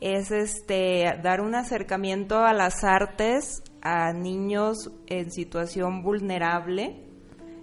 [0.02, 7.09] Es este dar un acercamiento a las artes a niños en situación vulnerable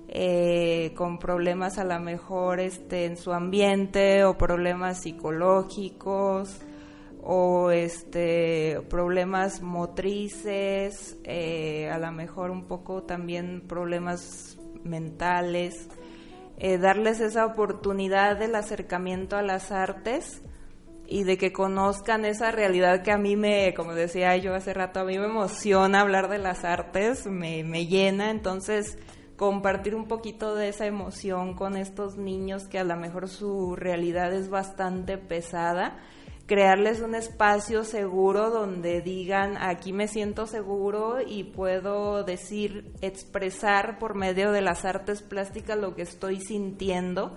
[0.08, 6.60] eh, con problemas a lo mejor este, en su ambiente o problemas psicológicos
[7.22, 15.88] o este problemas motrices, eh, a lo mejor un poco también problemas mentales.
[16.58, 20.40] eh, darles esa oportunidad del acercamiento a las artes
[21.06, 25.00] y de que conozcan esa realidad que a mí me, como decía yo hace rato,
[25.00, 28.98] a mí me emociona hablar de las artes, me, me llena, entonces
[29.36, 34.32] compartir un poquito de esa emoción con estos niños que a lo mejor su realidad
[34.32, 35.98] es bastante pesada,
[36.46, 44.14] crearles un espacio seguro donde digan aquí me siento seguro y puedo decir, expresar por
[44.14, 47.36] medio de las artes plásticas lo que estoy sintiendo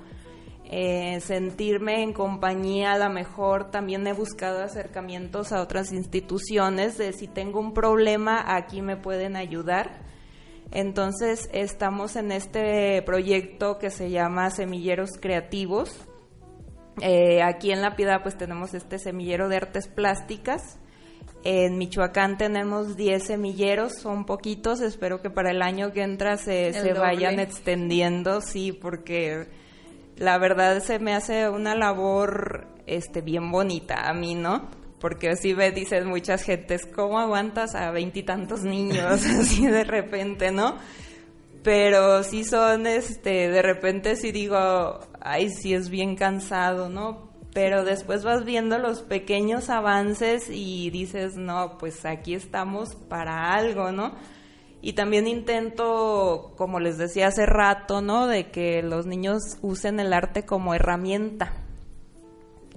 [0.71, 7.11] eh, sentirme en compañía, a lo mejor también he buscado acercamientos a otras instituciones de
[7.11, 10.07] si tengo un problema, aquí me pueden ayudar.
[10.71, 16.05] Entonces estamos en este proyecto que se llama Semilleros Creativos.
[17.01, 20.79] Eh, aquí en La Piedad pues tenemos este semillero de artes plásticas.
[21.43, 26.73] En Michoacán tenemos 10 semilleros, son poquitos, espero que para el año que entra se,
[26.73, 29.47] se vayan extendiendo, sí, porque
[30.17, 34.67] la verdad se me hace una labor este bien bonita a mí, ¿no?
[34.99, 40.77] Porque así ve, dices muchas gentes, ¿cómo aguantas a veintitantos niños así de repente, no?
[41.63, 47.29] Pero sí son, este, de repente sí digo, ay, sí es bien cansado, ¿no?
[47.53, 53.91] Pero después vas viendo los pequeños avances y dices, no, pues aquí estamos para algo,
[53.91, 54.13] ¿no?
[54.81, 58.27] Y también intento, como les decía hace rato, ¿no?
[58.27, 61.68] De que los niños usen el arte como herramienta.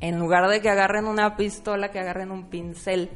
[0.02, 3.08] En lugar de que agarren una pistola, que agarren un pincel.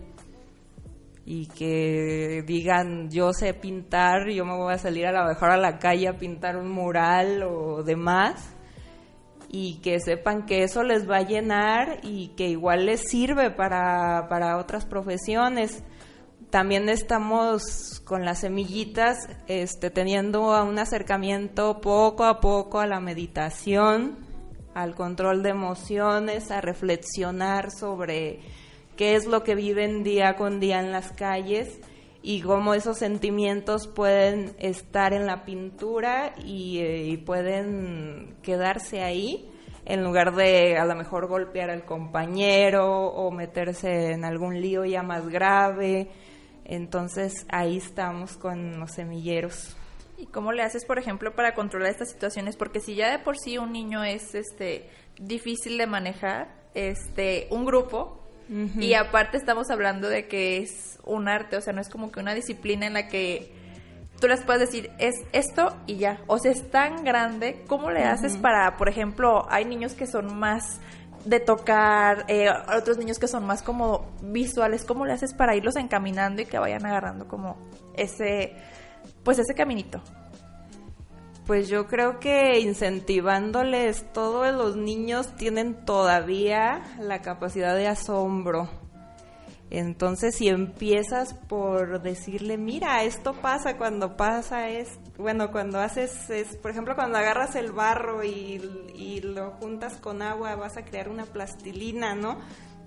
[1.25, 5.57] Y que digan, yo sé pintar, yo me voy a salir a lo mejor a
[5.57, 8.55] la calle a pintar un mural o demás.
[9.49, 14.29] Y que sepan que eso les va a llenar y que igual les sirve para,
[14.29, 15.83] para otras profesiones
[16.51, 24.26] también estamos con las semillitas este, teniendo un acercamiento poco a poco a la meditación,
[24.77, 28.41] al control de emociones, a reflexionar sobre
[28.97, 31.81] qué es lo que viven día con día en las calles
[32.23, 39.51] y cómo esos sentimientos pueden estar en la pintura y, eh, y pueden quedarse ahí
[39.87, 45.03] en lugar de a lo mejor golpear al compañero o meterse en algún lío ya
[45.03, 46.11] más grave
[46.69, 49.77] entonces ahí estamos con los semilleros.
[50.19, 52.57] ¿Y cómo le haces, por ejemplo, para controlar estas situaciones?
[52.57, 57.65] Porque si ya de por sí un niño es este difícil de manejar, este un
[57.65, 62.13] grupo y aparte estamos hablando de que es un arte, o sea, no es como
[62.13, 63.53] que una disciplina en la que
[64.21, 66.21] tú les puedes decir, es esto y ya.
[66.29, 70.39] O sea, es tan grande, ¿cómo le haces para, por ejemplo, hay niños que son
[70.39, 70.81] más
[71.25, 75.75] de tocar, eh, otros niños que son más como visuales, ¿cómo le haces para irlos
[75.75, 77.57] encaminando y que vayan agarrando como
[77.97, 78.55] ese,
[79.27, 80.01] pues ese caminito?
[81.49, 88.71] Pues yo creo que incentivándoles, todos los niños tienen todavía la capacidad de asombro.
[89.69, 96.57] Entonces, si empiezas por decirle, mira, esto pasa cuando pasa es, bueno, cuando haces, es,
[96.59, 98.63] por ejemplo, cuando agarras el barro y,
[98.95, 102.39] y lo juntas con agua, vas a crear una plastilina, ¿no?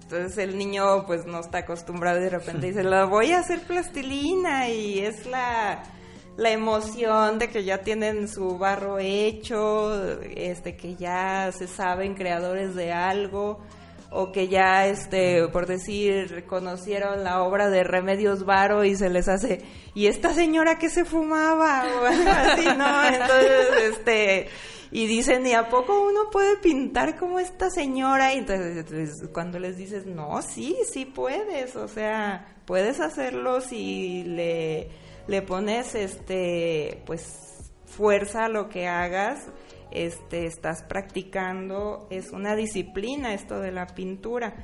[0.03, 3.59] Entonces el niño pues no está acostumbrado y de repente dice, lo voy a hacer
[3.59, 5.83] plastilina y es la,
[6.39, 12.75] la emoción de que ya tienen su barro hecho, este que ya se saben creadores
[12.75, 13.59] de algo
[14.09, 19.27] o que ya, este, por decir, conocieron la obra de Remedios Varo y se les
[19.27, 19.61] hace,
[19.93, 21.83] ¿y esta señora que se fumaba?
[22.01, 23.05] O así, ¿no?
[23.05, 24.47] Entonces, este,
[24.91, 28.33] y dicen, ¿y a poco uno puede pintar como esta señora?
[28.33, 34.89] Y entonces, cuando les dices, no, sí, sí puedes, o sea, puedes hacerlo si le,
[35.29, 39.45] le pones, este, pues, fuerza a lo que hagas,
[39.91, 44.55] este, estás practicando, es una disciplina esto de la pintura.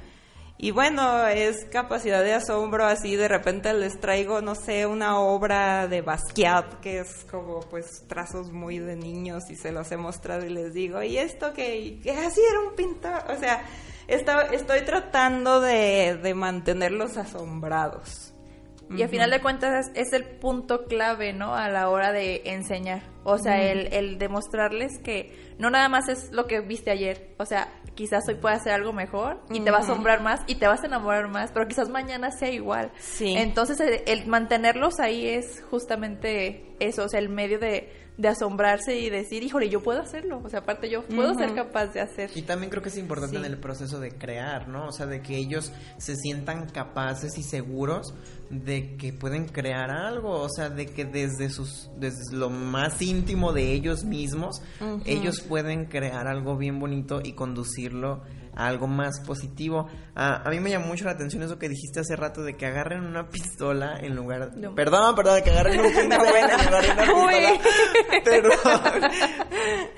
[0.58, 5.88] Y bueno, es capacidad de asombro, así de repente les traigo, no sé, una obra
[5.88, 10.46] de Basquiat, que es como pues trazos muy de niños y se los he mostrado
[10.46, 13.24] y les digo, ¿y esto que, que así era un pintor?
[13.30, 13.66] O sea,
[14.08, 18.35] estoy tratando de, de mantenerlos asombrados.
[18.90, 21.56] Y al final de cuentas es, el punto clave, ¿no?
[21.56, 23.02] A la hora de enseñar.
[23.24, 27.34] O sea, el, el, demostrarles que no nada más es lo que viste ayer.
[27.38, 30.56] O sea, quizás hoy pueda hacer algo mejor y te va a asombrar más y
[30.56, 32.92] te vas a enamorar más, pero quizás mañana sea igual.
[33.00, 33.36] Sí.
[33.36, 39.10] Entonces, el, mantenerlos ahí es justamente eso, o sea, el medio de, de asombrarse y
[39.10, 40.42] decir, híjole, yo puedo hacerlo.
[40.44, 42.32] O sea, aparte yo puedo ser capaz de hacer.
[42.36, 44.88] Y también creo que es importante en el proceso de crear, ¿no?
[44.88, 48.14] O sea, de que ellos se sientan capaces y seguros
[48.50, 53.54] de que pueden crear algo, o sea, de que desde sus desde lo más íntimo
[53.54, 54.62] de ellos mismos,
[55.06, 58.22] ellos pueden crear algo bien bonito y conducirlo
[58.56, 59.88] algo más positivo.
[60.16, 62.66] Ah, a mí me llamó mucho la atención eso que dijiste hace rato de que
[62.66, 64.52] agarren una pistola en lugar...
[64.76, 68.22] Perdón, perdón, de que agarren un pincel en lugar de una pistola.
[68.24, 69.12] Perdón.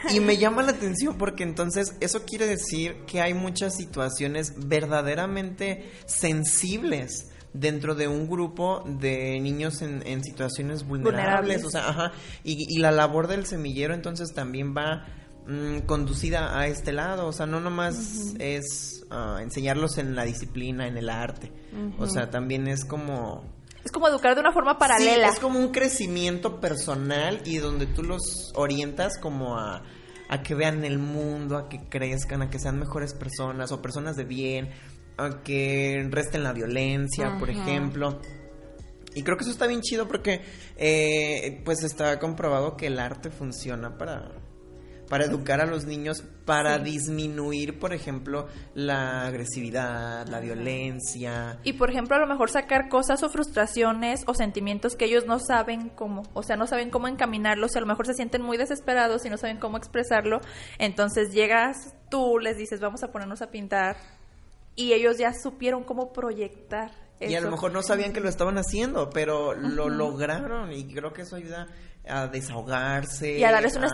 [0.14, 5.92] Y me llama la atención porque entonces eso quiere decir que hay muchas situaciones verdaderamente
[6.06, 12.12] sensibles dentro de un grupo de niños en, situaciones vulnerables, o sea, ajá,
[12.44, 15.06] y, y la labor del semillero entonces también va
[15.48, 20.88] Mm, conducida a este lado, o sea, no nomás es ah, enseñarlos en la disciplina,
[20.88, 21.54] en el arte,
[21.98, 23.46] o sea, también es como...
[23.86, 25.30] Es como educar de una forma paralela.
[25.30, 29.84] es como un crecimiento personal y donde tú los orientas como a,
[30.28, 34.18] a que vean el mundo, a que crezcan, a que sean mejores personas o personas
[34.18, 34.72] de bien,
[35.16, 38.20] a que resten la violencia, por ejemplo.
[39.16, 40.42] Y creo que eso está bien chido porque
[40.76, 44.46] eh, pues está comprobado que el arte funciona para
[45.10, 51.60] para educar a los niños, para disminuir, por ejemplo, la agresividad, la violencia.
[51.64, 55.40] Y, por ejemplo, a lo mejor sacar cosas o frustraciones o sentimientos que ellos no
[55.40, 58.58] saben cómo, o sea, no saben cómo encaminarlos, y a lo mejor se sienten muy
[58.58, 60.42] desesperados y no saben cómo expresarlo.
[60.78, 63.98] Entonces llegas tú, les dices, vamos a ponernos a pintar,
[64.76, 67.07] y ellos ya supieron cómo proyectar.
[67.20, 71.14] Y a lo mejor no sabían que lo estaban haciendo, pero lo lograron y creo
[71.14, 71.68] que eso ayuda
[72.08, 73.38] a desahogarse.
[73.38, 73.88] Y a darles una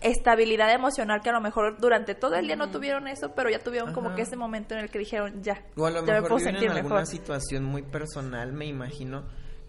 [0.00, 3.60] estabilidad emocional que a lo mejor durante todo el día no tuvieron eso, pero ya
[3.60, 6.50] tuvieron como que ese momento en el que dijeron, ya, o a lo mejor me
[6.50, 9.24] en alguna situación muy personal, me imagino,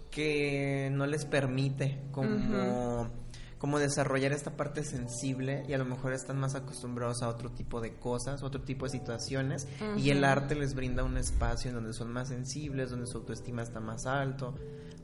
[0.09, 3.09] que no les permite como
[3.57, 7.81] como desarrollar esta parte sensible y a lo mejor están más acostumbrados a otro tipo
[7.81, 11.93] de cosas, otro tipo de situaciones y el arte les brinda un espacio en donde
[11.93, 14.53] son más sensibles, donde su autoestima está más alto,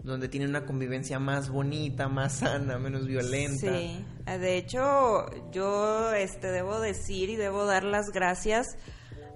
[0.04, 3.74] donde tienen una convivencia más bonita, más sana, menos violenta.
[3.74, 8.68] Sí, de hecho yo este debo decir y debo dar las gracias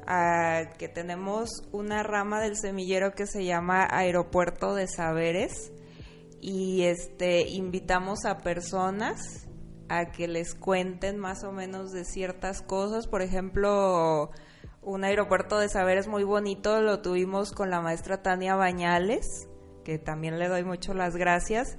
[0.05, 5.71] a que tenemos una rama del semillero que se llama Aeropuerto de Saberes
[6.41, 9.47] y este invitamos a personas
[9.89, 14.31] a que les cuenten más o menos de ciertas cosas, por ejemplo,
[14.81, 19.47] un aeropuerto de saberes muy bonito lo tuvimos con la maestra Tania Bañales,
[19.83, 21.77] que también le doy mucho las gracias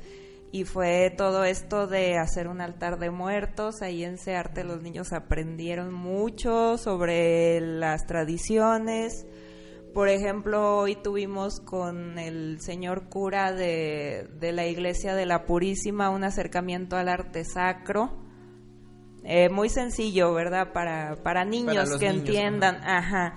[0.50, 3.82] y fue todo esto de hacer un altar de muertos.
[3.82, 9.26] Ahí en arte los niños aprendieron mucho sobre las tradiciones,
[9.94, 16.24] por ejemplo, hoy tuvimos con el señor cura de, la iglesia de la Purísima un
[16.24, 18.18] acercamiento al arte sacro.
[19.24, 20.72] Eh, muy sencillo, ¿verdad?
[20.72, 22.76] Para, para niños que entiendan.
[22.84, 23.36] Ajá.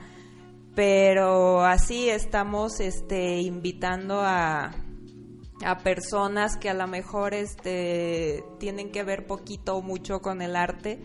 [0.75, 4.71] Pero así estamos este, invitando a,
[5.65, 10.55] a personas que a lo mejor este, tienen que ver poquito o mucho con el
[10.55, 11.01] arte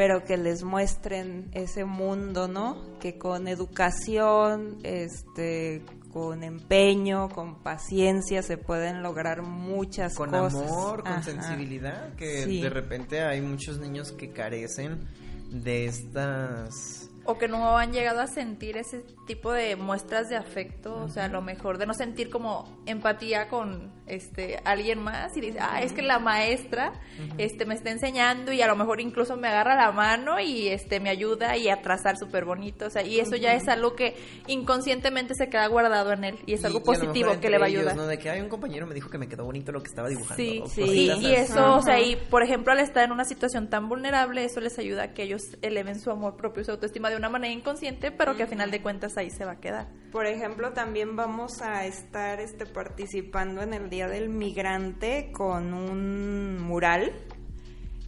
[0.00, 2.98] pero que les muestren ese mundo, ¿no?
[3.00, 10.54] Que con educación, este, con empeño, con paciencia se pueden lograr muchas cosas.
[10.54, 15.06] Con amor, con sensibilidad, que de repente hay muchos niños que carecen
[15.50, 20.96] de estas o que no han llegado a sentir ese tipo de muestras de afecto,
[20.96, 25.40] o sea, a lo mejor de no sentir como empatía con este alguien más y
[25.40, 26.92] dice, ah, es que la maestra
[27.38, 30.98] este me está enseñando y a lo mejor incluso me agarra la mano y este
[30.98, 34.16] me ayuda y a trazar súper bonito, o sea, y eso ya es algo que
[34.46, 37.96] inconscientemente se queda guardado en él y es algo positivo que le va a ayudar.
[37.96, 38.06] ¿no?
[38.06, 40.42] De que hay un compañero me dijo que me quedó bonito lo que estaba dibujando.
[40.42, 43.88] Sí, sí, y eso, o sea, y por ejemplo, al estar en una situación tan
[43.88, 47.28] vulnerable, eso les ayuda a que ellos eleven su amor propio, su autoestima de una
[47.28, 49.88] manera inconsciente, pero que a final de cuentas ahí se va a quedar.
[50.12, 56.58] Por ejemplo, también vamos a estar este, participando en el Día del Migrante con un
[56.58, 57.12] mural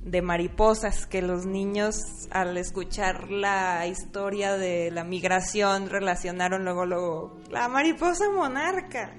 [0.05, 1.95] de mariposas que los niños
[2.31, 9.15] al escuchar la historia de la migración relacionaron luego luego la mariposa monarca.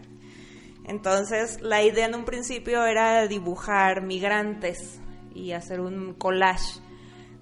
[0.85, 4.99] Entonces, la idea en un principio era dibujar migrantes
[5.33, 6.82] y hacer un collage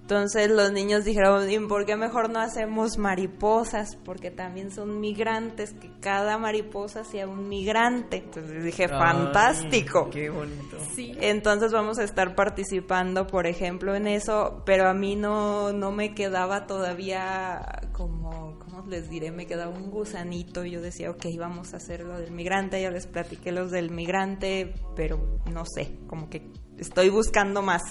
[0.02, 3.96] entonces los niños dijeron, ¿y por qué mejor no hacemos mariposas?
[4.04, 8.16] Porque también son migrantes, que cada mariposa sea un migrante.
[8.16, 10.10] Entonces dije, fantástico.
[10.10, 10.76] Qué bonito.
[10.96, 11.12] Sí.
[11.20, 16.14] Entonces vamos a estar participando, por ejemplo, en eso, pero a mí no, no me
[16.14, 19.30] quedaba todavía como, ¿cómo les diré?
[19.30, 20.64] Me quedaba un gusanito.
[20.64, 22.82] Yo decía, ok, vamos a hacer lo del migrante.
[22.82, 27.82] Ya les platiqué los del migrante, pero no sé, como que estoy buscando más.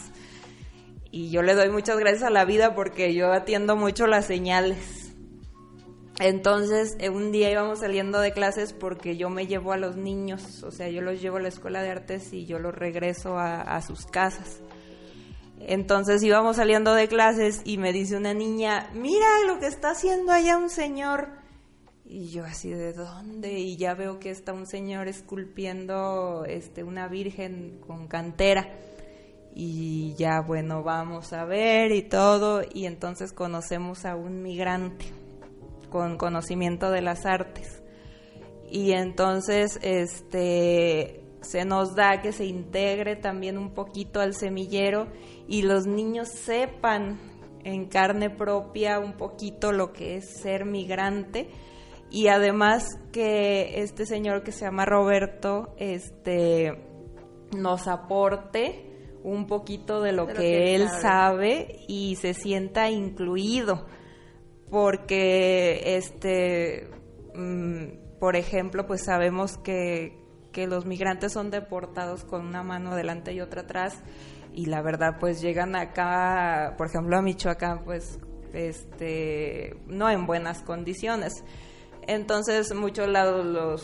[1.11, 5.13] Y yo le doy muchas gracias a la vida porque yo atiendo mucho las señales.
[6.19, 10.63] Entonces, eh, un día íbamos saliendo de clases porque yo me llevo a los niños,
[10.63, 13.61] o sea, yo los llevo a la escuela de artes y yo los regreso a,
[13.61, 14.61] a sus casas.
[15.59, 20.31] Entonces íbamos saliendo de clases y me dice una niña, mira lo que está haciendo
[20.31, 21.29] allá un señor.
[22.05, 23.59] Y yo así, ¿de dónde?
[23.59, 28.69] Y ya veo que está un señor esculpiendo este, una virgen con cantera.
[29.53, 32.61] Y ya, bueno, vamos a ver y todo.
[32.73, 35.05] Y entonces conocemos a un migrante
[35.89, 37.83] con conocimiento de las artes.
[38.69, 45.07] Y entonces, este, se nos da que se integre también un poquito al semillero
[45.47, 47.19] y los niños sepan
[47.63, 51.49] en carne propia un poquito lo que es ser migrante
[52.09, 56.79] y además que este señor que se llama Roberto este
[57.55, 58.90] nos aporte
[59.23, 61.79] un poquito de lo, que, él sabe.
[61.87, 63.85] y se sienta incluido
[64.69, 66.89] porque este
[67.35, 70.17] mm, por ejemplo pues sabemos que,
[70.51, 74.01] que los migrantes son deportados con una mano delante y otra atrás
[74.53, 78.19] y la verdad pues llegan acá, por ejemplo a Michoacán pues
[78.53, 81.43] este no en buenas condiciones.
[82.07, 83.81] Entonces muchos lados los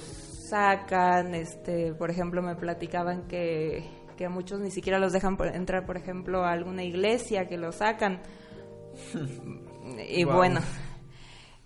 [0.49, 5.85] sacan, este, por ejemplo me platicaban que, que a muchos ni siquiera los dejan entrar,
[5.85, 8.21] por ejemplo, a alguna iglesia, que los sacan.
[10.09, 10.59] y bueno,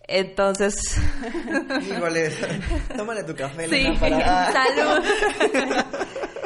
[0.08, 0.76] entonces.
[1.90, 2.32] Híjole,
[2.98, 3.98] tómale tu café, sí.
[4.00, 4.52] para...
[4.54, 5.06] Salud.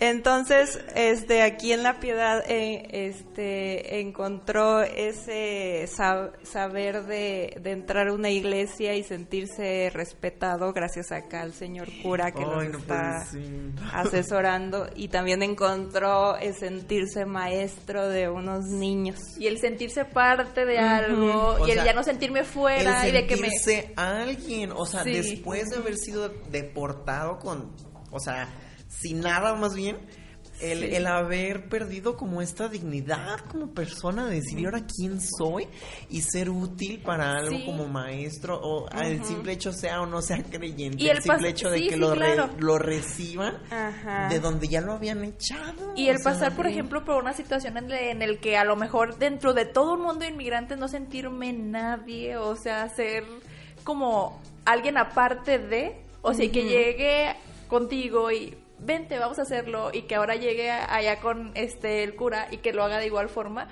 [0.00, 5.86] Entonces, este, aquí en La Piedad, eh, este, encontró ese
[6.42, 12.40] saber de, entrar a una iglesia y sentirse respetado gracias acá al señor cura que
[12.40, 13.26] nos está
[13.92, 14.88] asesorando.
[14.96, 19.18] Y también encontró el sentirse maestro de unos niños.
[19.38, 23.36] Y el sentirse parte de algo y el ya no sentirme fuera y de que
[23.36, 23.50] me...
[23.96, 27.76] alguien, o sea, después de haber sido deportado con,
[28.10, 28.48] o sea
[28.90, 29.96] sin nada más bien,
[30.60, 35.66] el, el, haber perdido como esta dignidad como persona de decir ahora quién soy
[36.10, 40.42] y ser útil para algo como maestro o el simple hecho sea o no sea
[40.42, 43.58] creyente, y el, simple hecho de que lo, lo reciban
[44.28, 45.94] de donde ya lo habían echado.
[45.96, 49.16] Y el pasar, por ejemplo, por una situación en, en, el que a lo mejor
[49.18, 53.24] dentro de todo un mundo de inmigrantes no sentirme nadie, o sea, ser
[53.82, 57.34] como alguien aparte de, o sea, que llegue
[57.68, 62.48] contigo y vente, vamos a hacerlo, y que ahora llegue allá con este el cura
[62.50, 63.68] y que lo haga de igual forma.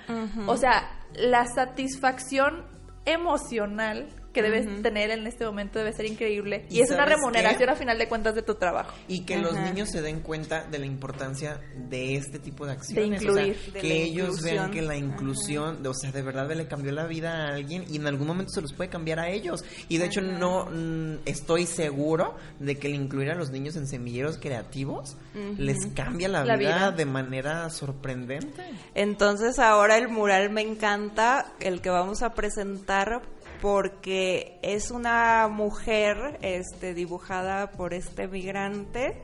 [0.47, 2.65] O sea, la satisfacción
[3.05, 4.07] emocional
[4.39, 6.65] que debes tener en este momento debe ser increíble.
[6.69, 8.93] Y, es una remuneración a final de cuentas de tu trabajo.
[9.07, 13.19] Y que los niños se den cuenta de la importancia de este tipo de acciones.
[13.19, 13.57] De incluir.
[13.73, 17.53] que ellos vean que la inclusión, o sea, de verdad le cambió la vida a
[17.53, 19.63] alguien y en algún momento se los puede cambiar a ellos.
[19.87, 23.87] Y de hecho no mm, estoy seguro de que el incluir a los niños en
[23.87, 25.17] semilleros creativos
[25.57, 28.63] les cambia la, vida, vida de manera sorprendente.
[28.95, 33.21] Entonces ahora el mural me encanta, el que vamos a presentar
[33.61, 39.21] porque es una mujer este, dibujada por este migrante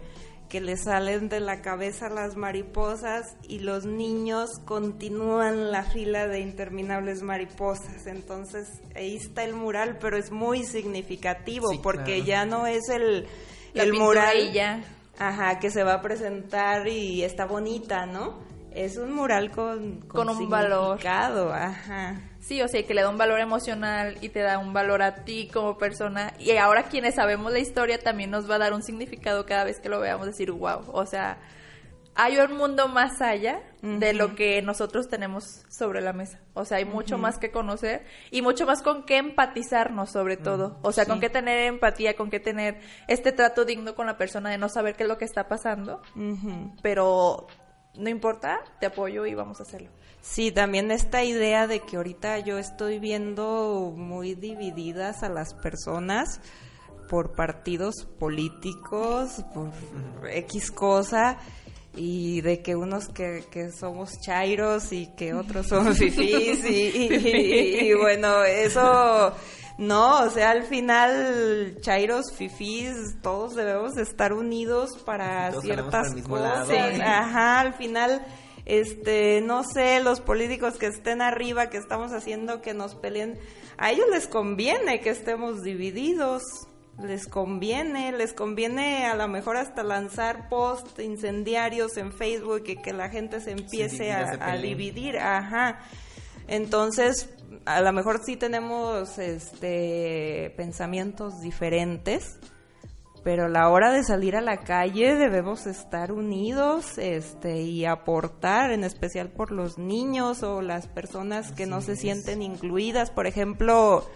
[0.49, 6.39] que le salen de la cabeza las mariposas y los niños continúan la fila de
[6.39, 8.05] interminables mariposas.
[8.05, 13.27] Entonces ahí está el mural, pero es muy significativo porque ya no es el,
[13.73, 14.51] el mural
[15.17, 18.43] Ajá, que se va a presentar y está bonita, ¿no?
[18.71, 20.99] Es un mural con, con, un valor.
[21.53, 22.19] Ajá.
[22.47, 25.23] Sí, o sea, que le da un valor emocional y te da un valor a
[25.23, 26.31] ti como persona.
[26.37, 29.79] Y ahora quienes sabemos la historia también nos va a dar un significado cada vez
[29.79, 31.39] que lo veamos, decir, wow, o sea,
[32.13, 36.39] hay un mundo más allá de lo que nosotros tenemos sobre la mesa.
[36.53, 40.77] O sea, hay mucho más que conocer y mucho más con qué empatizarnos sobre todo.
[40.83, 44.51] O sea, con qué tener empatía, con qué tener este trato digno con la persona
[44.51, 46.01] de no saber qué es lo que está pasando.
[46.83, 47.47] Pero
[47.95, 49.89] no importa, te apoyo y vamos a hacerlo.
[50.27, 56.41] Sí, también esta idea de que ahorita yo estoy viendo muy divididas a las personas
[57.07, 59.71] por partidos políticos, por
[60.27, 61.37] X cosa,
[61.95, 69.31] y de que unos que, somos chairos y que otros somos fifís, y, bueno, eso
[69.77, 76.67] no, o sea, al final, chairos, fifís, todos debemos estar unidos para ciertas cosas.
[76.99, 78.25] Ajá, al final
[78.65, 83.37] este, no sé, los políticos que estén arriba, que estamos haciendo que nos peleen,
[83.77, 86.43] a ellos les conviene que estemos divididos.
[86.97, 92.93] les conviene, les conviene a lo mejor hasta lanzar posts incendiarios en Facebook y que
[92.93, 95.81] la gente se empiece a, dividir, ajá.
[96.47, 97.29] Entonces,
[97.65, 102.39] a lo mejor sí tenemos este pensamientos diferentes,
[103.25, 108.71] pero a la hora de salir a la calle debemos estar unidos este y aportar
[108.71, 113.09] en especial por los niños o las personas que no se sienten incluidas.
[113.09, 114.07] Por ejemplo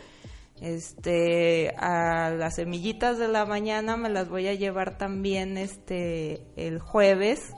[0.62, 6.78] este a las semillitas de la mañana me las voy a llevar también este el
[6.78, 7.56] jueves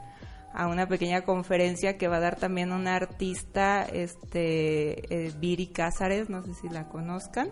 [0.53, 6.29] a una pequeña conferencia que va a dar también una artista este eh, Viri Cázares
[6.29, 7.51] no sé si la conozcan.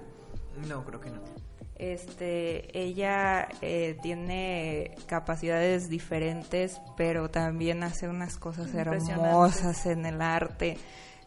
[0.69, 1.38] No creo que no
[1.80, 10.77] este, ella eh, tiene capacidades diferentes, pero también hace unas cosas hermosas en el arte.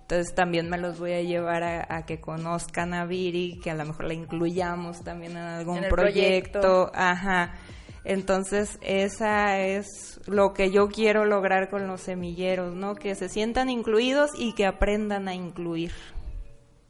[0.03, 3.87] Entonces también me los voy a llevar a, que conozcan a Viri, que a lo
[3.87, 6.61] mejor la incluyamos también en algún proyecto.
[6.61, 6.93] proyecto.
[6.95, 7.55] Ajá.
[8.05, 12.95] Entonces, esa es lo que yo quiero lograr con los semilleros, ¿no?
[12.95, 15.93] Que se sientan incluidos y que aprendan a incluir.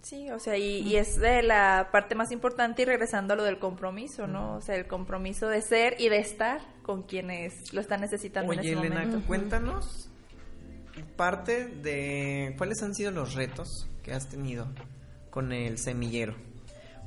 [0.03, 3.61] Sí, o sea, y, es de la parte más importante y regresando a lo del
[3.61, 4.57] compromiso, ¿no?
[4.57, 8.59] O sea, el compromiso de ser y de estar con quienes lo están necesitando en
[8.59, 10.11] ese Elena, cuéntanos
[11.17, 14.67] parte de cuáles han sido los retos que has tenido
[15.31, 16.35] con el semillero,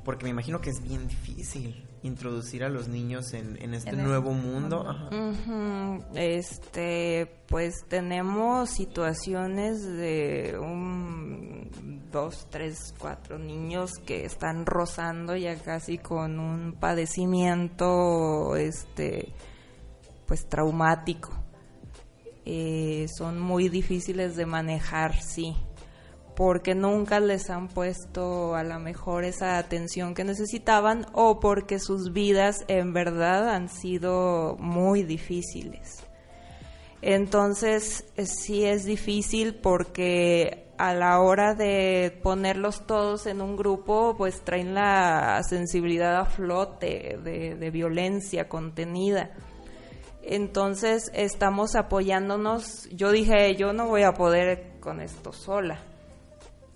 [0.06, 4.86] porque me imagino que es bien difícil introducir a los niños en, este nuevo mundo.
[6.14, 11.70] Este, pues tenemos situaciones de un,
[12.12, 19.34] dos, tres, cuatro niños que están rozando ya casi con un padecimiento, este,
[20.28, 21.32] pues traumático.
[22.46, 25.56] Eh, son muy difíciles de manejar, sí
[26.36, 32.12] porque nunca les han puesto a lo mejor esa atención que necesitaban o porque sus
[32.12, 36.04] vidas en verdad han sido muy difíciles.
[37.02, 44.42] Entonces sí es difícil porque a la hora de ponerlos todos en un grupo pues
[44.42, 49.32] traen la sensibilidad a flote de, de violencia contenida.
[50.22, 55.80] Entonces estamos apoyándonos, yo dije yo no voy a poder con esto sola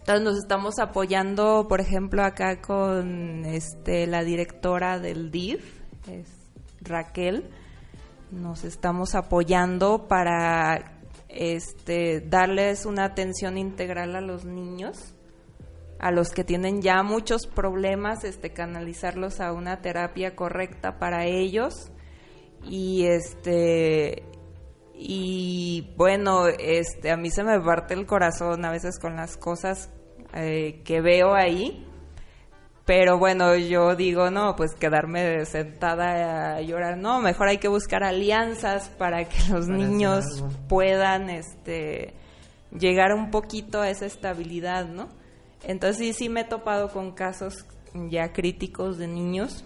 [0.10, 6.28] entonces nos estamos apoyando, por ejemplo, acá con este la directora del DIF, es
[6.82, 7.48] Raquel.
[8.32, 15.14] Nos estamos apoyando para este darles una atención integral a los niños,
[16.00, 21.92] a los que tienen ya muchos problemas, este canalizarlos a una terapia correcta para ellos
[22.64, 24.24] y este
[24.96, 29.92] y bueno, este a mí se me parte el corazón a veces con las cosas
[30.34, 31.86] eh, que veo ahí.
[32.86, 38.04] Pero bueno, yo digo, no, pues quedarme sentada a llorar, no, mejor hay que buscar
[38.04, 40.26] alianzas para que los niños
[40.68, 42.16] puedan este,
[42.72, 45.08] llegar un poquito a esa estabilidad, ¿no?
[45.64, 49.64] Entonces sí, sí me he topado con casos ya críticos de niños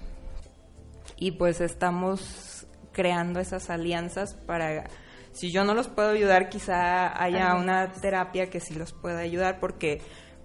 [1.18, 4.86] y pues estamos creando esas alianzas para,
[5.32, 9.60] si yo no los puedo ayudar, quizá haya una terapia que sí los pueda ayudar
[9.60, 10.02] porque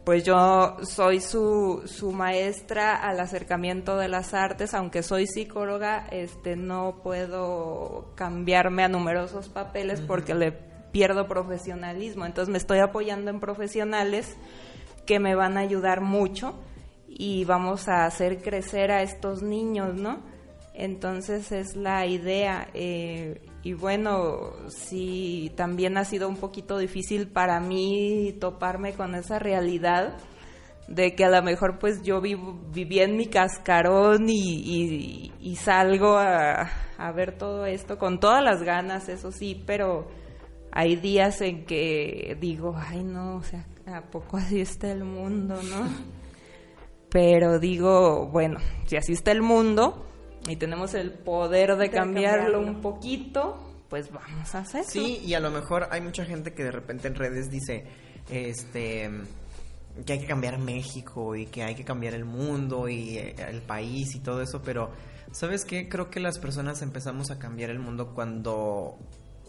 [0.08, 6.56] pues yo soy su, su maestra al acercamiento de las artes, aunque soy psicóloga, este
[6.56, 10.52] no puedo cambiarme a numerosos papeles porque le
[10.92, 12.24] pierdo profesionalismo.
[12.24, 14.34] Entonces me estoy apoyando en profesionales
[15.04, 16.54] que me van a ayudar mucho
[17.06, 20.20] y vamos a hacer crecer a estos niños, ¿no?
[20.72, 22.70] Entonces es la idea.
[22.72, 29.38] Eh, y bueno, sí, también ha sido un poquito difícil para mí toparme con esa
[29.38, 30.16] realidad
[30.86, 36.70] de que a lo mejor pues yo vivo, viví en mi cascarón y, salgo a,
[36.96, 40.08] a, ver todo esto con todas las ganas, eso sí, pero
[40.72, 45.60] hay días en que digo, ay no, o sea, ¿a poco así está el mundo,
[45.62, 45.88] no?
[47.10, 50.07] Pero digo, bueno, si así está el mundo,
[50.48, 54.88] y tenemos el poder de, cambiarlo, un poquito, pues vamos a hacerlo.
[54.88, 57.84] Sí, y a lo mejor hay mucha gente que de repente en redes dice,
[58.30, 59.10] este
[60.06, 63.62] que hay que cambiar México y que hay que cambiar el mundo y eh, el
[63.62, 64.90] país y todo eso, pero
[65.32, 65.88] ¿sabes qué?
[65.88, 68.96] Creo que las personas empezamos a cambiar el mundo cuando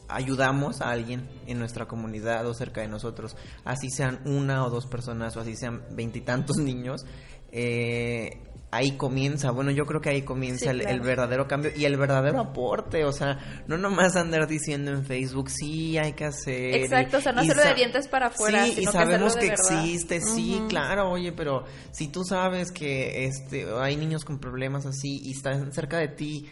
[0.07, 4.87] ayudamos a alguien en nuestra comunidad o cerca de nosotros, así sean una o dos
[4.87, 7.05] personas o así sean veintitantos niños,
[7.51, 8.41] eh,
[8.71, 13.03] ahí comienza, bueno, yo creo que ahí comienza el, verdadero cambio y el verdadero aporte,
[13.03, 16.75] o sea, no nomás andar diciendo en Facebook, sí, hay que hacer.
[16.75, 18.65] Exacto, o sea, no hacerlo de dientes para afuera.
[18.65, 23.95] Sí, y sabemos que, existe, sí, claro, oye, pero si tú sabes que este hay
[23.95, 26.49] niños con problemas así y están cerca de ti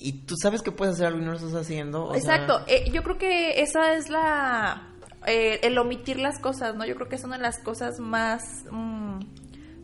[0.00, 2.14] y tú sabes que puedes hacer algo y no lo estás haciendo.
[2.14, 4.84] Exacto, eh, yo creo que esa es la...
[5.26, 6.86] Eh, el omitir las cosas, ¿no?
[6.86, 8.64] Yo creo que es una de las cosas más...
[8.70, 9.18] Mm,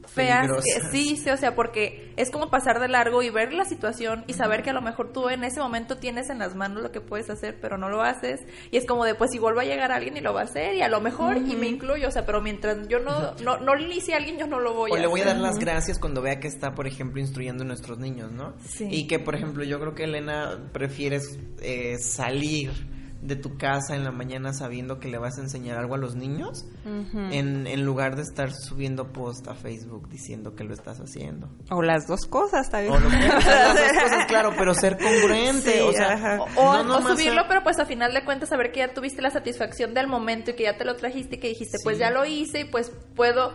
[0.06, 0.50] feas.
[0.90, 4.34] sí, sí, o sea, porque es como pasar de largo y ver la situación y
[4.34, 7.00] saber que a lo mejor tú en ese momento tienes en las manos lo que
[7.00, 8.40] puedes hacer, pero no lo haces.
[8.70, 10.74] Y es como de, pues igual va a llegar alguien y lo va a hacer
[10.74, 13.74] y a lo mejor, y me incluyo, o sea, pero mientras yo no, no, no
[13.74, 15.06] le inicie a alguien, yo no lo voy a hacer.
[15.06, 17.66] O le voy a dar las gracias cuando vea que está, por ejemplo, instruyendo a
[17.66, 18.54] nuestros niños, ¿no?
[18.66, 18.88] Sí.
[18.90, 22.93] Y que, por ejemplo, yo creo que Elena prefieres eh, salir
[23.24, 26.14] de tu casa en la mañana sabiendo que le vas a enseñar algo a los
[26.14, 31.48] niños en, en, lugar de estar subiendo post a Facebook diciendo que lo estás haciendo.
[31.70, 32.92] O las dos cosas, está bien.
[32.92, 35.80] O las dos cosas, claro, pero ser congruente.
[35.82, 39.30] o sea, o, subirlo, pero pues a final de cuentas saber que ya tuviste la
[39.30, 42.26] satisfacción del momento y que ya te lo trajiste y que dijiste, pues ya lo
[42.26, 43.52] hice y pues puedo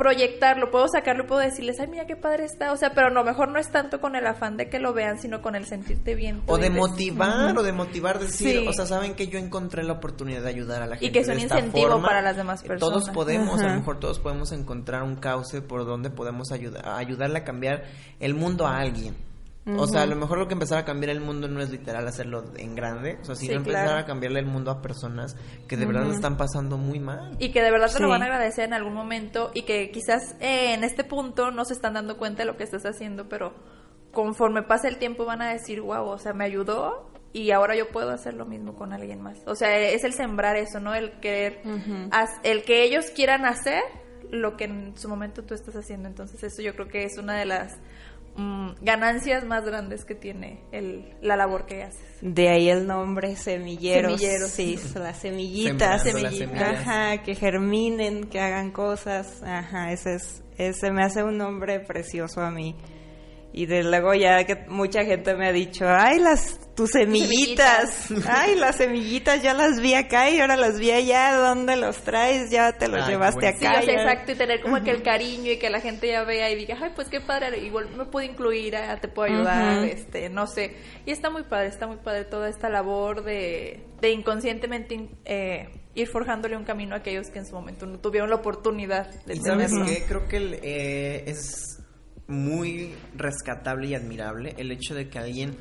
[0.00, 3.50] proyectarlo, puedo sacarlo, puedo decirles, ay, mira qué padre está, o sea, pero no, mejor
[3.50, 6.40] no es tanto con el afán de que lo vean, sino con el sentirte bien.
[6.46, 10.40] O de motivar, o de motivar, decir, o sea, saben que yo encontré la oportunidad
[10.40, 11.04] de ayudar a la gente.
[11.04, 12.80] Y que es un incentivo para las demás personas.
[12.80, 17.40] Todos podemos, a lo mejor todos podemos encontrar un cauce por donde podemos ayudar, ayudarle
[17.40, 17.82] a cambiar
[18.20, 19.29] el mundo a alguien.
[19.66, 22.08] O sea, a lo mejor lo que empezar a cambiar el mundo no es literal
[22.08, 25.36] hacerlo en grande, o sea, sino empezar a cambiarle el mundo a personas
[25.68, 27.36] que de verdad lo están pasando muy mal.
[27.38, 30.34] Y que de verdad te lo van a agradecer en algún momento y que quizás
[30.40, 33.52] eh, en este punto no se están dando cuenta de lo que estás haciendo, pero
[34.12, 37.88] conforme pase el tiempo van a decir, wow, o sea, me ayudó y ahora yo
[37.90, 39.38] puedo hacer lo mismo con alguien más.
[39.46, 40.94] O sea, es el sembrar eso, ¿no?
[40.94, 41.60] El querer,
[42.42, 43.82] el que ellos quieran hacer
[44.30, 46.08] lo que en su momento tú estás haciendo.
[46.08, 47.78] Entonces eso yo creo que es una de las
[48.36, 52.00] Mm, ganancias más grandes que tiene el, la labor que haces.
[52.20, 54.20] De ahí el nombre semilleros.
[54.20, 54.50] Semilleros.
[54.50, 56.06] Sí, las semillitas.
[56.58, 59.42] Ajá, que germinen, que hagan cosas.
[59.42, 62.76] Ajá, ese, es, ese me hace un nombre precioso a mí.
[63.52, 68.54] Y de luego ya que mucha gente me ha dicho, ay, las tus semillitas, ay,
[68.54, 72.50] las semillitas ya las vi acá y ahora las vi allá, ¿dónde los traes?
[72.50, 73.82] Ya te los llevaste acá.
[73.82, 76.56] Sí, exacto, y tener como que el cariño y que la gente ya vea y
[76.56, 80.46] diga, ay, pues qué padre, igual me puedo incluir, ah, te puedo ayudar, este, no
[80.46, 80.76] sé.
[81.04, 86.08] Y está muy padre, está muy padre toda esta labor de, de inconscientemente eh, ir
[86.08, 89.40] forjándole un camino a aquellos que en su momento no tuvieron la oportunidad de ¿Y
[89.40, 90.04] ¿Sabes qué?
[90.06, 91.79] Creo que eh, es
[92.30, 95.56] muy rescatable y admirable el hecho de que alguien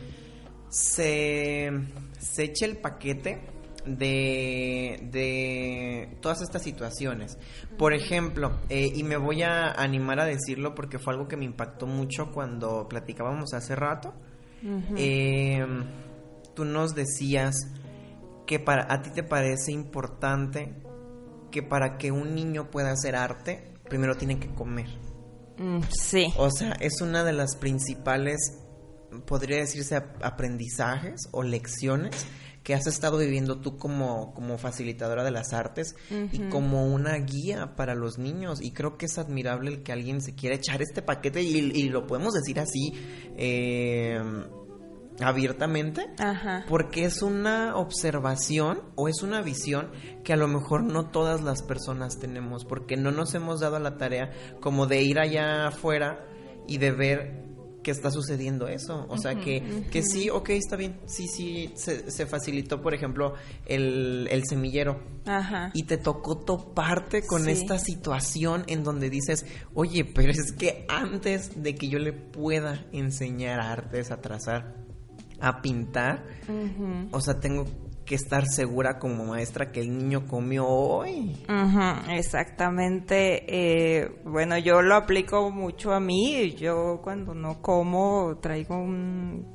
[0.69, 1.71] se,
[2.19, 3.41] se eche el paquete
[3.85, 7.37] de, de todas estas situaciones.
[7.77, 11.45] Por ejemplo, eh, y me voy a animar a decirlo porque fue algo que me
[11.45, 14.13] impactó mucho cuando platicábamos hace rato.
[14.97, 15.65] Eh,
[16.53, 17.55] tú nos decías
[18.45, 20.73] que para a ti te parece importante
[21.49, 24.87] que para que un niño pueda hacer arte, primero tiene que comer.
[25.59, 26.33] Mm, sí.
[26.37, 28.37] O sea, es una de las principales,
[29.25, 32.25] podría decirse, aprendizajes o lecciones
[32.63, 35.95] que has estado viviendo tú como, como facilitadora de las artes
[36.31, 38.61] y como una guía para los niños.
[38.61, 41.89] Y creo que es admirable el que alguien se quiera echar este paquete y, y
[41.89, 42.93] lo podemos decir así.
[43.37, 44.21] Eh,
[45.21, 46.07] abiertamente,
[46.67, 49.91] porque es una observación o es una visión
[50.23, 53.97] que a lo mejor no todas las personas tenemos, porque no nos hemos dado la
[53.97, 56.25] tarea como de ir allá afuera
[56.67, 57.49] y de ver
[57.83, 59.05] que está sucediendo eso.
[59.09, 60.99] O sea, que, que sí, ok, está bien.
[61.05, 63.33] Sí, sí, se, facilitó, por ejemplo,
[63.65, 65.01] el, el semillero.
[65.25, 65.71] Ajá.
[65.73, 71.61] Y te tocó toparte con esta situación en donde dices, oye, pero es que antes
[71.61, 74.75] de que yo le pueda enseñar artes a trazar,
[75.41, 76.23] a pintar,
[77.11, 77.65] o sea, tengo
[78.09, 81.37] que estar segura como maestra que el niño comió hoy.
[82.09, 83.45] exactamente.
[83.47, 86.55] Eh, bueno, yo lo aplico mucho a mí.
[86.55, 89.45] Yo cuando no como traigo un,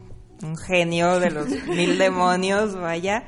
[0.68, 3.24] genio de los mil demonios, vaya.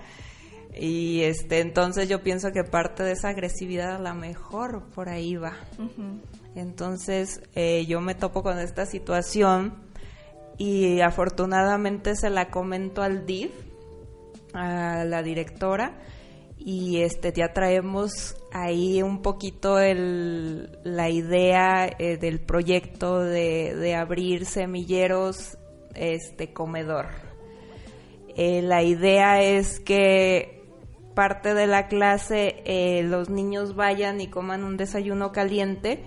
[0.79, 5.35] Y este, entonces yo pienso que parte de esa agresividad a la mejor por ahí
[5.35, 5.55] va.
[6.55, 9.86] Entonces eh, yo me topo con esta situación
[10.59, 13.51] y afortunadamente se la comento al DIF,
[14.55, 15.99] a la directora,
[16.59, 24.47] y este ya traemos ahí un poquito el, la idea eh, del proyecto de, abrir
[24.47, 25.59] semilleros
[25.95, 27.07] este comedor.
[28.35, 30.65] Eh, la idea es que
[31.15, 36.03] parte de la clase eh, los niños vayan y coman un desayuno caliente,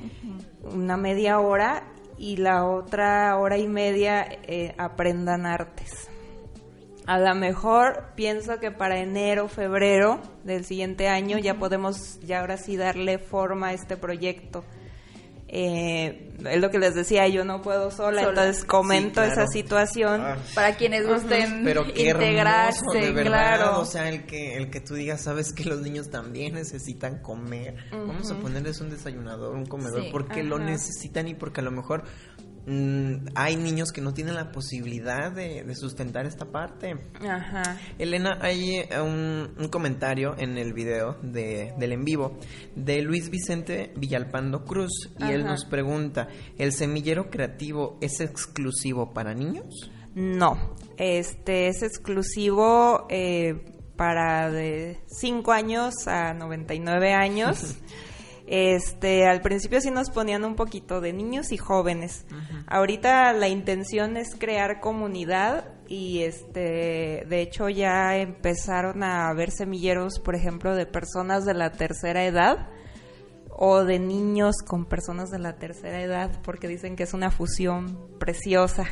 [0.63, 1.87] una media hora,
[2.19, 6.09] y la otra hora y media eh, aprendan artes.
[7.07, 12.57] A lo mejor pienso que para enero, febrero del siguiente año ya podemos ya ahora
[12.57, 14.63] sí darle forma a este proyecto.
[15.51, 20.21] Eh, es lo que les decía, yo no puedo sola, entonces comento esa situación.
[20.21, 20.37] Ah.
[20.53, 23.31] Para quienes gusten Pero qué integrarse, hermoso, de verdad.
[23.57, 23.79] claro.
[23.79, 27.75] O sea, el que, el que tú digas, sabes que los niños también necesitan comer.
[27.91, 30.09] Vamos a ponerles un desayunador, un comedor, Sí.
[30.11, 32.03] porque lo necesitan y porque a lo mejor
[32.65, 36.95] mm, hay niños que no tienen la posibilidad de, de sustentar esta parte.
[37.21, 37.77] Ajá.
[37.97, 42.37] Elena, hay eh, un, un comentario en el video de, del en vivo
[42.75, 49.33] de Luis Vicente Villalpando Cruz y él nos pregunta, ¿el semillero creativo es exclusivo para
[49.33, 49.91] niños?
[50.15, 57.75] No, este es exclusivo eh, para de 5 años a 99 años.
[58.51, 62.25] Este, al principio sí nos ponían un poquito de niños y jóvenes.
[62.65, 70.19] Ahorita la intención es crear comunidad y este, de hecho ya empezaron a haber semilleros,
[70.19, 72.69] por ejemplo, de personas de la tercera edad
[73.49, 77.99] o de niños con personas de la tercera edad, porque dicen que es una fusión
[78.17, 78.85] preciosa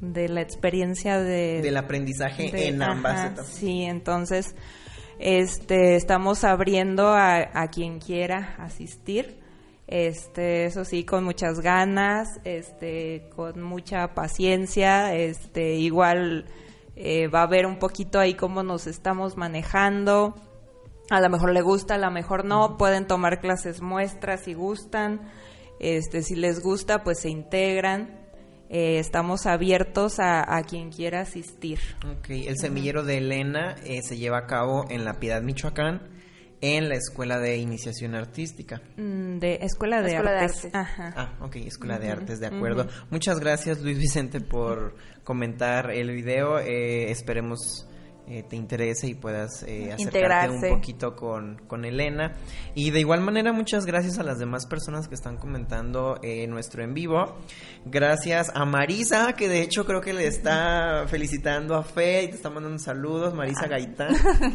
[0.00, 3.46] de la experiencia de, Del aprendizaje de- en ambas ajá, etapas.
[3.46, 4.54] Sí, entonces
[5.18, 9.42] este estamos abriendo a, a quien quiera asistir.
[9.86, 16.46] Este, eso sí, con muchas ganas, este, con mucha paciencia, este, igual
[16.96, 20.34] eh, va a ver un poquito ahí cómo nos estamos manejando.
[21.10, 22.78] A lo mejor le gusta, a lo mejor no.
[22.78, 25.30] Pueden tomar clases muestras si gustan.
[25.80, 28.23] Este, si les gusta, pues se integran.
[28.76, 31.78] Eh, estamos abiertos a, a quien quiera asistir.
[32.18, 36.02] Ok, el semillero de Elena eh, se lleva a cabo en La Piedad, Michoacán,
[36.60, 38.82] en la Escuela de Iniciación Artística.
[38.96, 40.64] Mm, De Escuela de Escuela de Artes.
[40.64, 40.74] Artes.
[40.74, 41.14] Ajá.
[41.16, 42.88] Ah, ok, Escuela de Artes, de acuerdo.
[43.10, 46.58] Muchas gracias Luis Vicente por comentar el video.
[46.58, 47.86] Eh, esperemos
[48.26, 50.70] eh, te interese y puedas eh, acercarte Integrarse.
[50.72, 52.32] un poquito con, con Elena.
[52.74, 56.82] Y de igual manera, muchas gracias a las demás personas que están comentando eh, nuestro
[56.82, 57.36] en vivo.
[57.84, 62.36] Gracias a Marisa, que de hecho creo que le está felicitando a Fe y te
[62.36, 63.34] está mandando saludos.
[63.34, 64.14] Marisa Gaitán.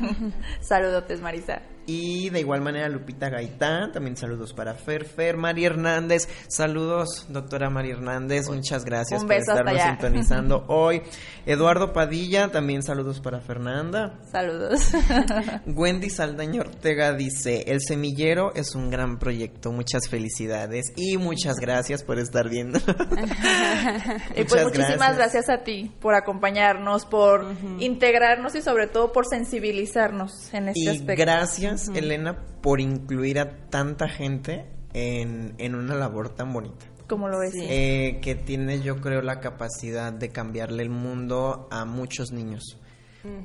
[0.61, 1.61] Saludotes, Marisa.
[1.91, 7.71] Y de igual manera Lupita Gaitán, también saludos para Fer, Fer, María Hernández, saludos doctora
[7.71, 9.89] María Hernández, muchas gracias por estarnos allá.
[9.89, 11.01] sintonizando hoy.
[11.47, 14.17] Eduardo Padilla, también saludos para Fernanda.
[14.31, 14.89] Saludos.
[15.65, 22.03] Wendy Saldaña Ortega dice, el semillero es un gran proyecto, muchas felicidades y muchas gracias
[22.03, 22.79] por estar viendo.
[24.35, 25.49] y pues muchísimas gracias.
[25.49, 27.47] a ti por acompañarnos, por
[27.79, 31.21] integrarnos y sobre todo por sensibilizarnos en este Y aspecto.
[31.21, 36.85] gracias Elena por incluir a tanta gente en, en una labor tan bonita.
[37.09, 37.39] Como lo.
[37.51, 37.65] Sí.
[37.67, 42.77] eh, que tiene yo creo la capacidad de cambiarle el mundo a muchos niños.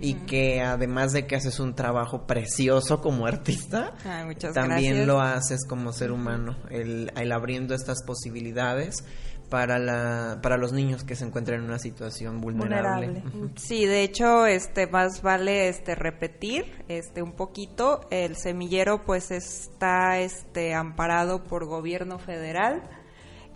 [0.01, 5.07] Y que además de que haces un trabajo precioso como artista, Ay, también gracias.
[5.07, 9.05] lo haces como ser humano, el, el abriendo estas posibilidades
[9.51, 13.23] para, la, para los niños que se encuentran en una situación vulnerable.
[13.57, 18.01] Sí, de hecho, este más vale este repetir este un poquito.
[18.11, 22.83] El semillero pues está este amparado por gobierno federal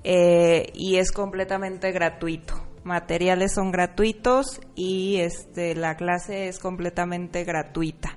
[0.05, 2.68] eh, y es completamente gratuito.
[2.89, 8.17] Materiales son gratuitos y este la clase es completamente gratuita.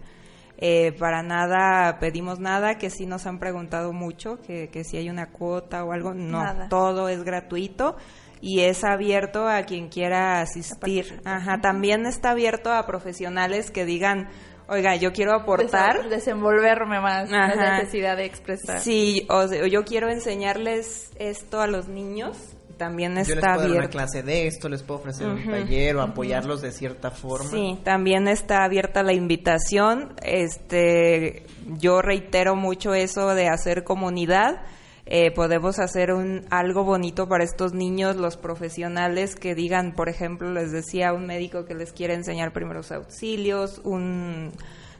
[0.58, 5.10] Eh, para nada pedimos nada, que sí nos han preguntado mucho, que, que si hay
[5.10, 6.70] una cuota o algo, no, Nada.
[6.70, 7.98] todo es gratuito
[8.42, 11.22] y es abierto a quien quiera asistir.
[11.26, 14.30] Ajá, también está abierto a profesionales que digan,
[14.68, 16.08] oiga, yo quiero aportar.
[16.10, 17.78] Desenvolverme más, la Ajá.
[17.78, 18.80] necesidad de expresar.
[18.80, 22.56] Sí, o, sea, yo quiero enseñarles esto a los niños.
[22.82, 23.92] También Yo les está puedo dar una abierto.
[23.92, 27.48] clase de esto, les puedo ofrecer un taller o apoyarlos de cierta forma.
[27.52, 30.16] Sí, también está abierta la invitación.
[30.24, 31.44] Este,
[31.78, 34.64] yo reitero mucho eso de hacer comunidad.
[35.06, 40.52] Eh, podemos hacer un algo bonito para estos niños, los profesionales que digan, por ejemplo,
[40.52, 44.54] les decía un médico que les quiere enseñar primeros auxilios, un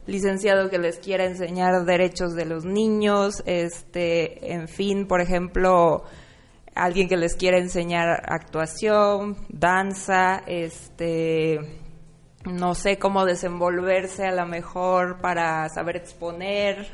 [0.06, 6.04] licenciado que les quiera enseñar derechos de los niños, este, en fin, por ejemplo,
[6.74, 11.58] alguien que les quiera enseñar actuación, danza, este,
[12.44, 16.86] no sé cómo desenvolverse a lo mejor para saber exponer,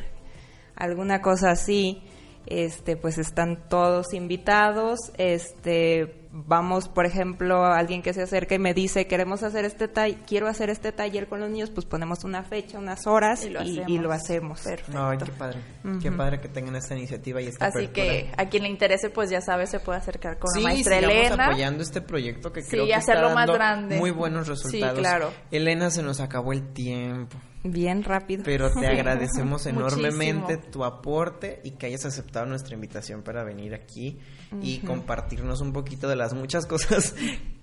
[0.74, 2.02] alguna cosa así,
[2.46, 8.74] este, pues están todos invitados, este, vamos, por ejemplo, alguien que se acerca y me
[8.74, 12.42] dice, queremos hacer este taller, quiero hacer este taller con los niños, pues ponemos una
[12.42, 14.60] fecha, unas horas y lo hacemos.
[14.60, 15.08] Perfecto.
[15.08, 15.58] Ay, qué padre.
[16.02, 19.30] Qué padre que tengan esta iniciativa y esta Así que a quien le interese, pues
[19.30, 21.46] ya sabe, se puede acercar con la maestra Elena.
[21.46, 23.98] apoyando este proyecto que creo que hacerlo está dando más grande.
[23.98, 24.96] muy buenos resultados.
[24.96, 25.32] Sí, claro.
[25.50, 27.36] Elena, se nos acabó el tiempo.
[27.64, 28.42] Bien rápido.
[28.44, 34.18] Pero te agradecemos enormemente tu aporte y que hayas aceptado nuestra invitación para venir aquí
[34.62, 37.14] y compartirnos un poquito de las muchas cosas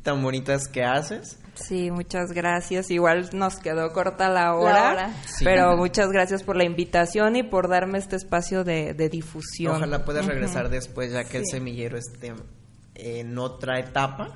[0.04, 1.39] tan bonitas que haces.
[1.56, 2.91] Sí, muchas gracias.
[2.91, 7.98] Igual nos quedó corta la hora, pero muchas gracias por la invitación y por darme
[7.98, 9.76] este espacio de, difusión.
[9.76, 12.34] Ojalá puedas regresar después ya que el semillero esté
[12.96, 14.30] en otra etapa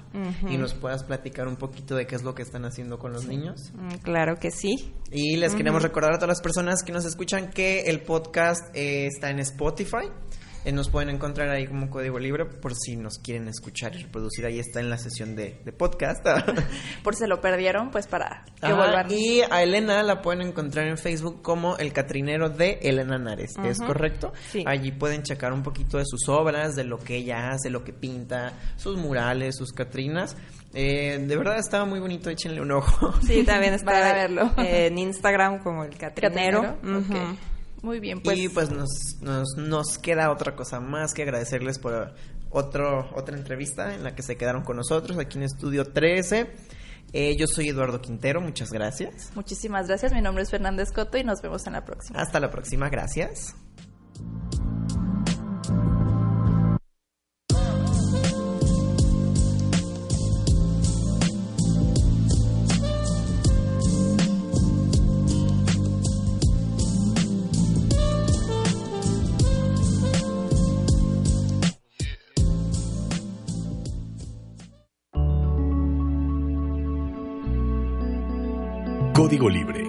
[0.47, 3.25] y nos puedas platicar un poquito de qué es lo que están haciendo con los
[3.25, 3.71] niños.
[3.73, 4.93] Mm, claro que sí.
[5.11, 9.07] Y les queremos recordar a todas las personas que nos escuchan que el podcast eh,
[9.07, 10.09] está en Spotify.
[10.65, 14.45] Eh, nos pueden encontrar ahí como código libre por si nos quieren escuchar y reproducir.
[14.45, 16.25] Ahí está en la sesión de, podcast.
[17.03, 19.07] por si lo perdieron, pues para que vuelvan.
[19.09, 23.53] Y a Elena la pueden encontrar en Facebook como el Catrinero de Elena Nares.
[23.63, 24.33] ¿Es correcto?
[24.51, 24.63] Sí.
[24.67, 27.93] Allí pueden checar un poquito de sus obras, de lo que ella hace, lo que
[27.93, 30.35] pinta, sus murales, sus Catrinas.
[30.73, 33.13] Eh, de verdad estaba muy bonito, échenle un ojo.
[33.21, 34.51] Sí, también está verlo.
[34.57, 36.77] en Instagram como el Catrinero.
[37.81, 38.37] Muy bien, pues.
[38.37, 42.13] Y pues nos, nos, nos, queda otra cosa más que agradecerles por
[42.49, 46.51] otro, otra entrevista en la que se quedaron con nosotros aquí en Estudio 13.
[47.13, 49.31] Eh, yo soy Eduardo Quintero, muchas gracias.
[49.35, 52.19] Muchísimas gracias, mi nombre es Fernández Coto y nos vemos en la próxima.
[52.19, 53.55] Hasta la próxima, gracias.
[79.29, 79.88] Código Libre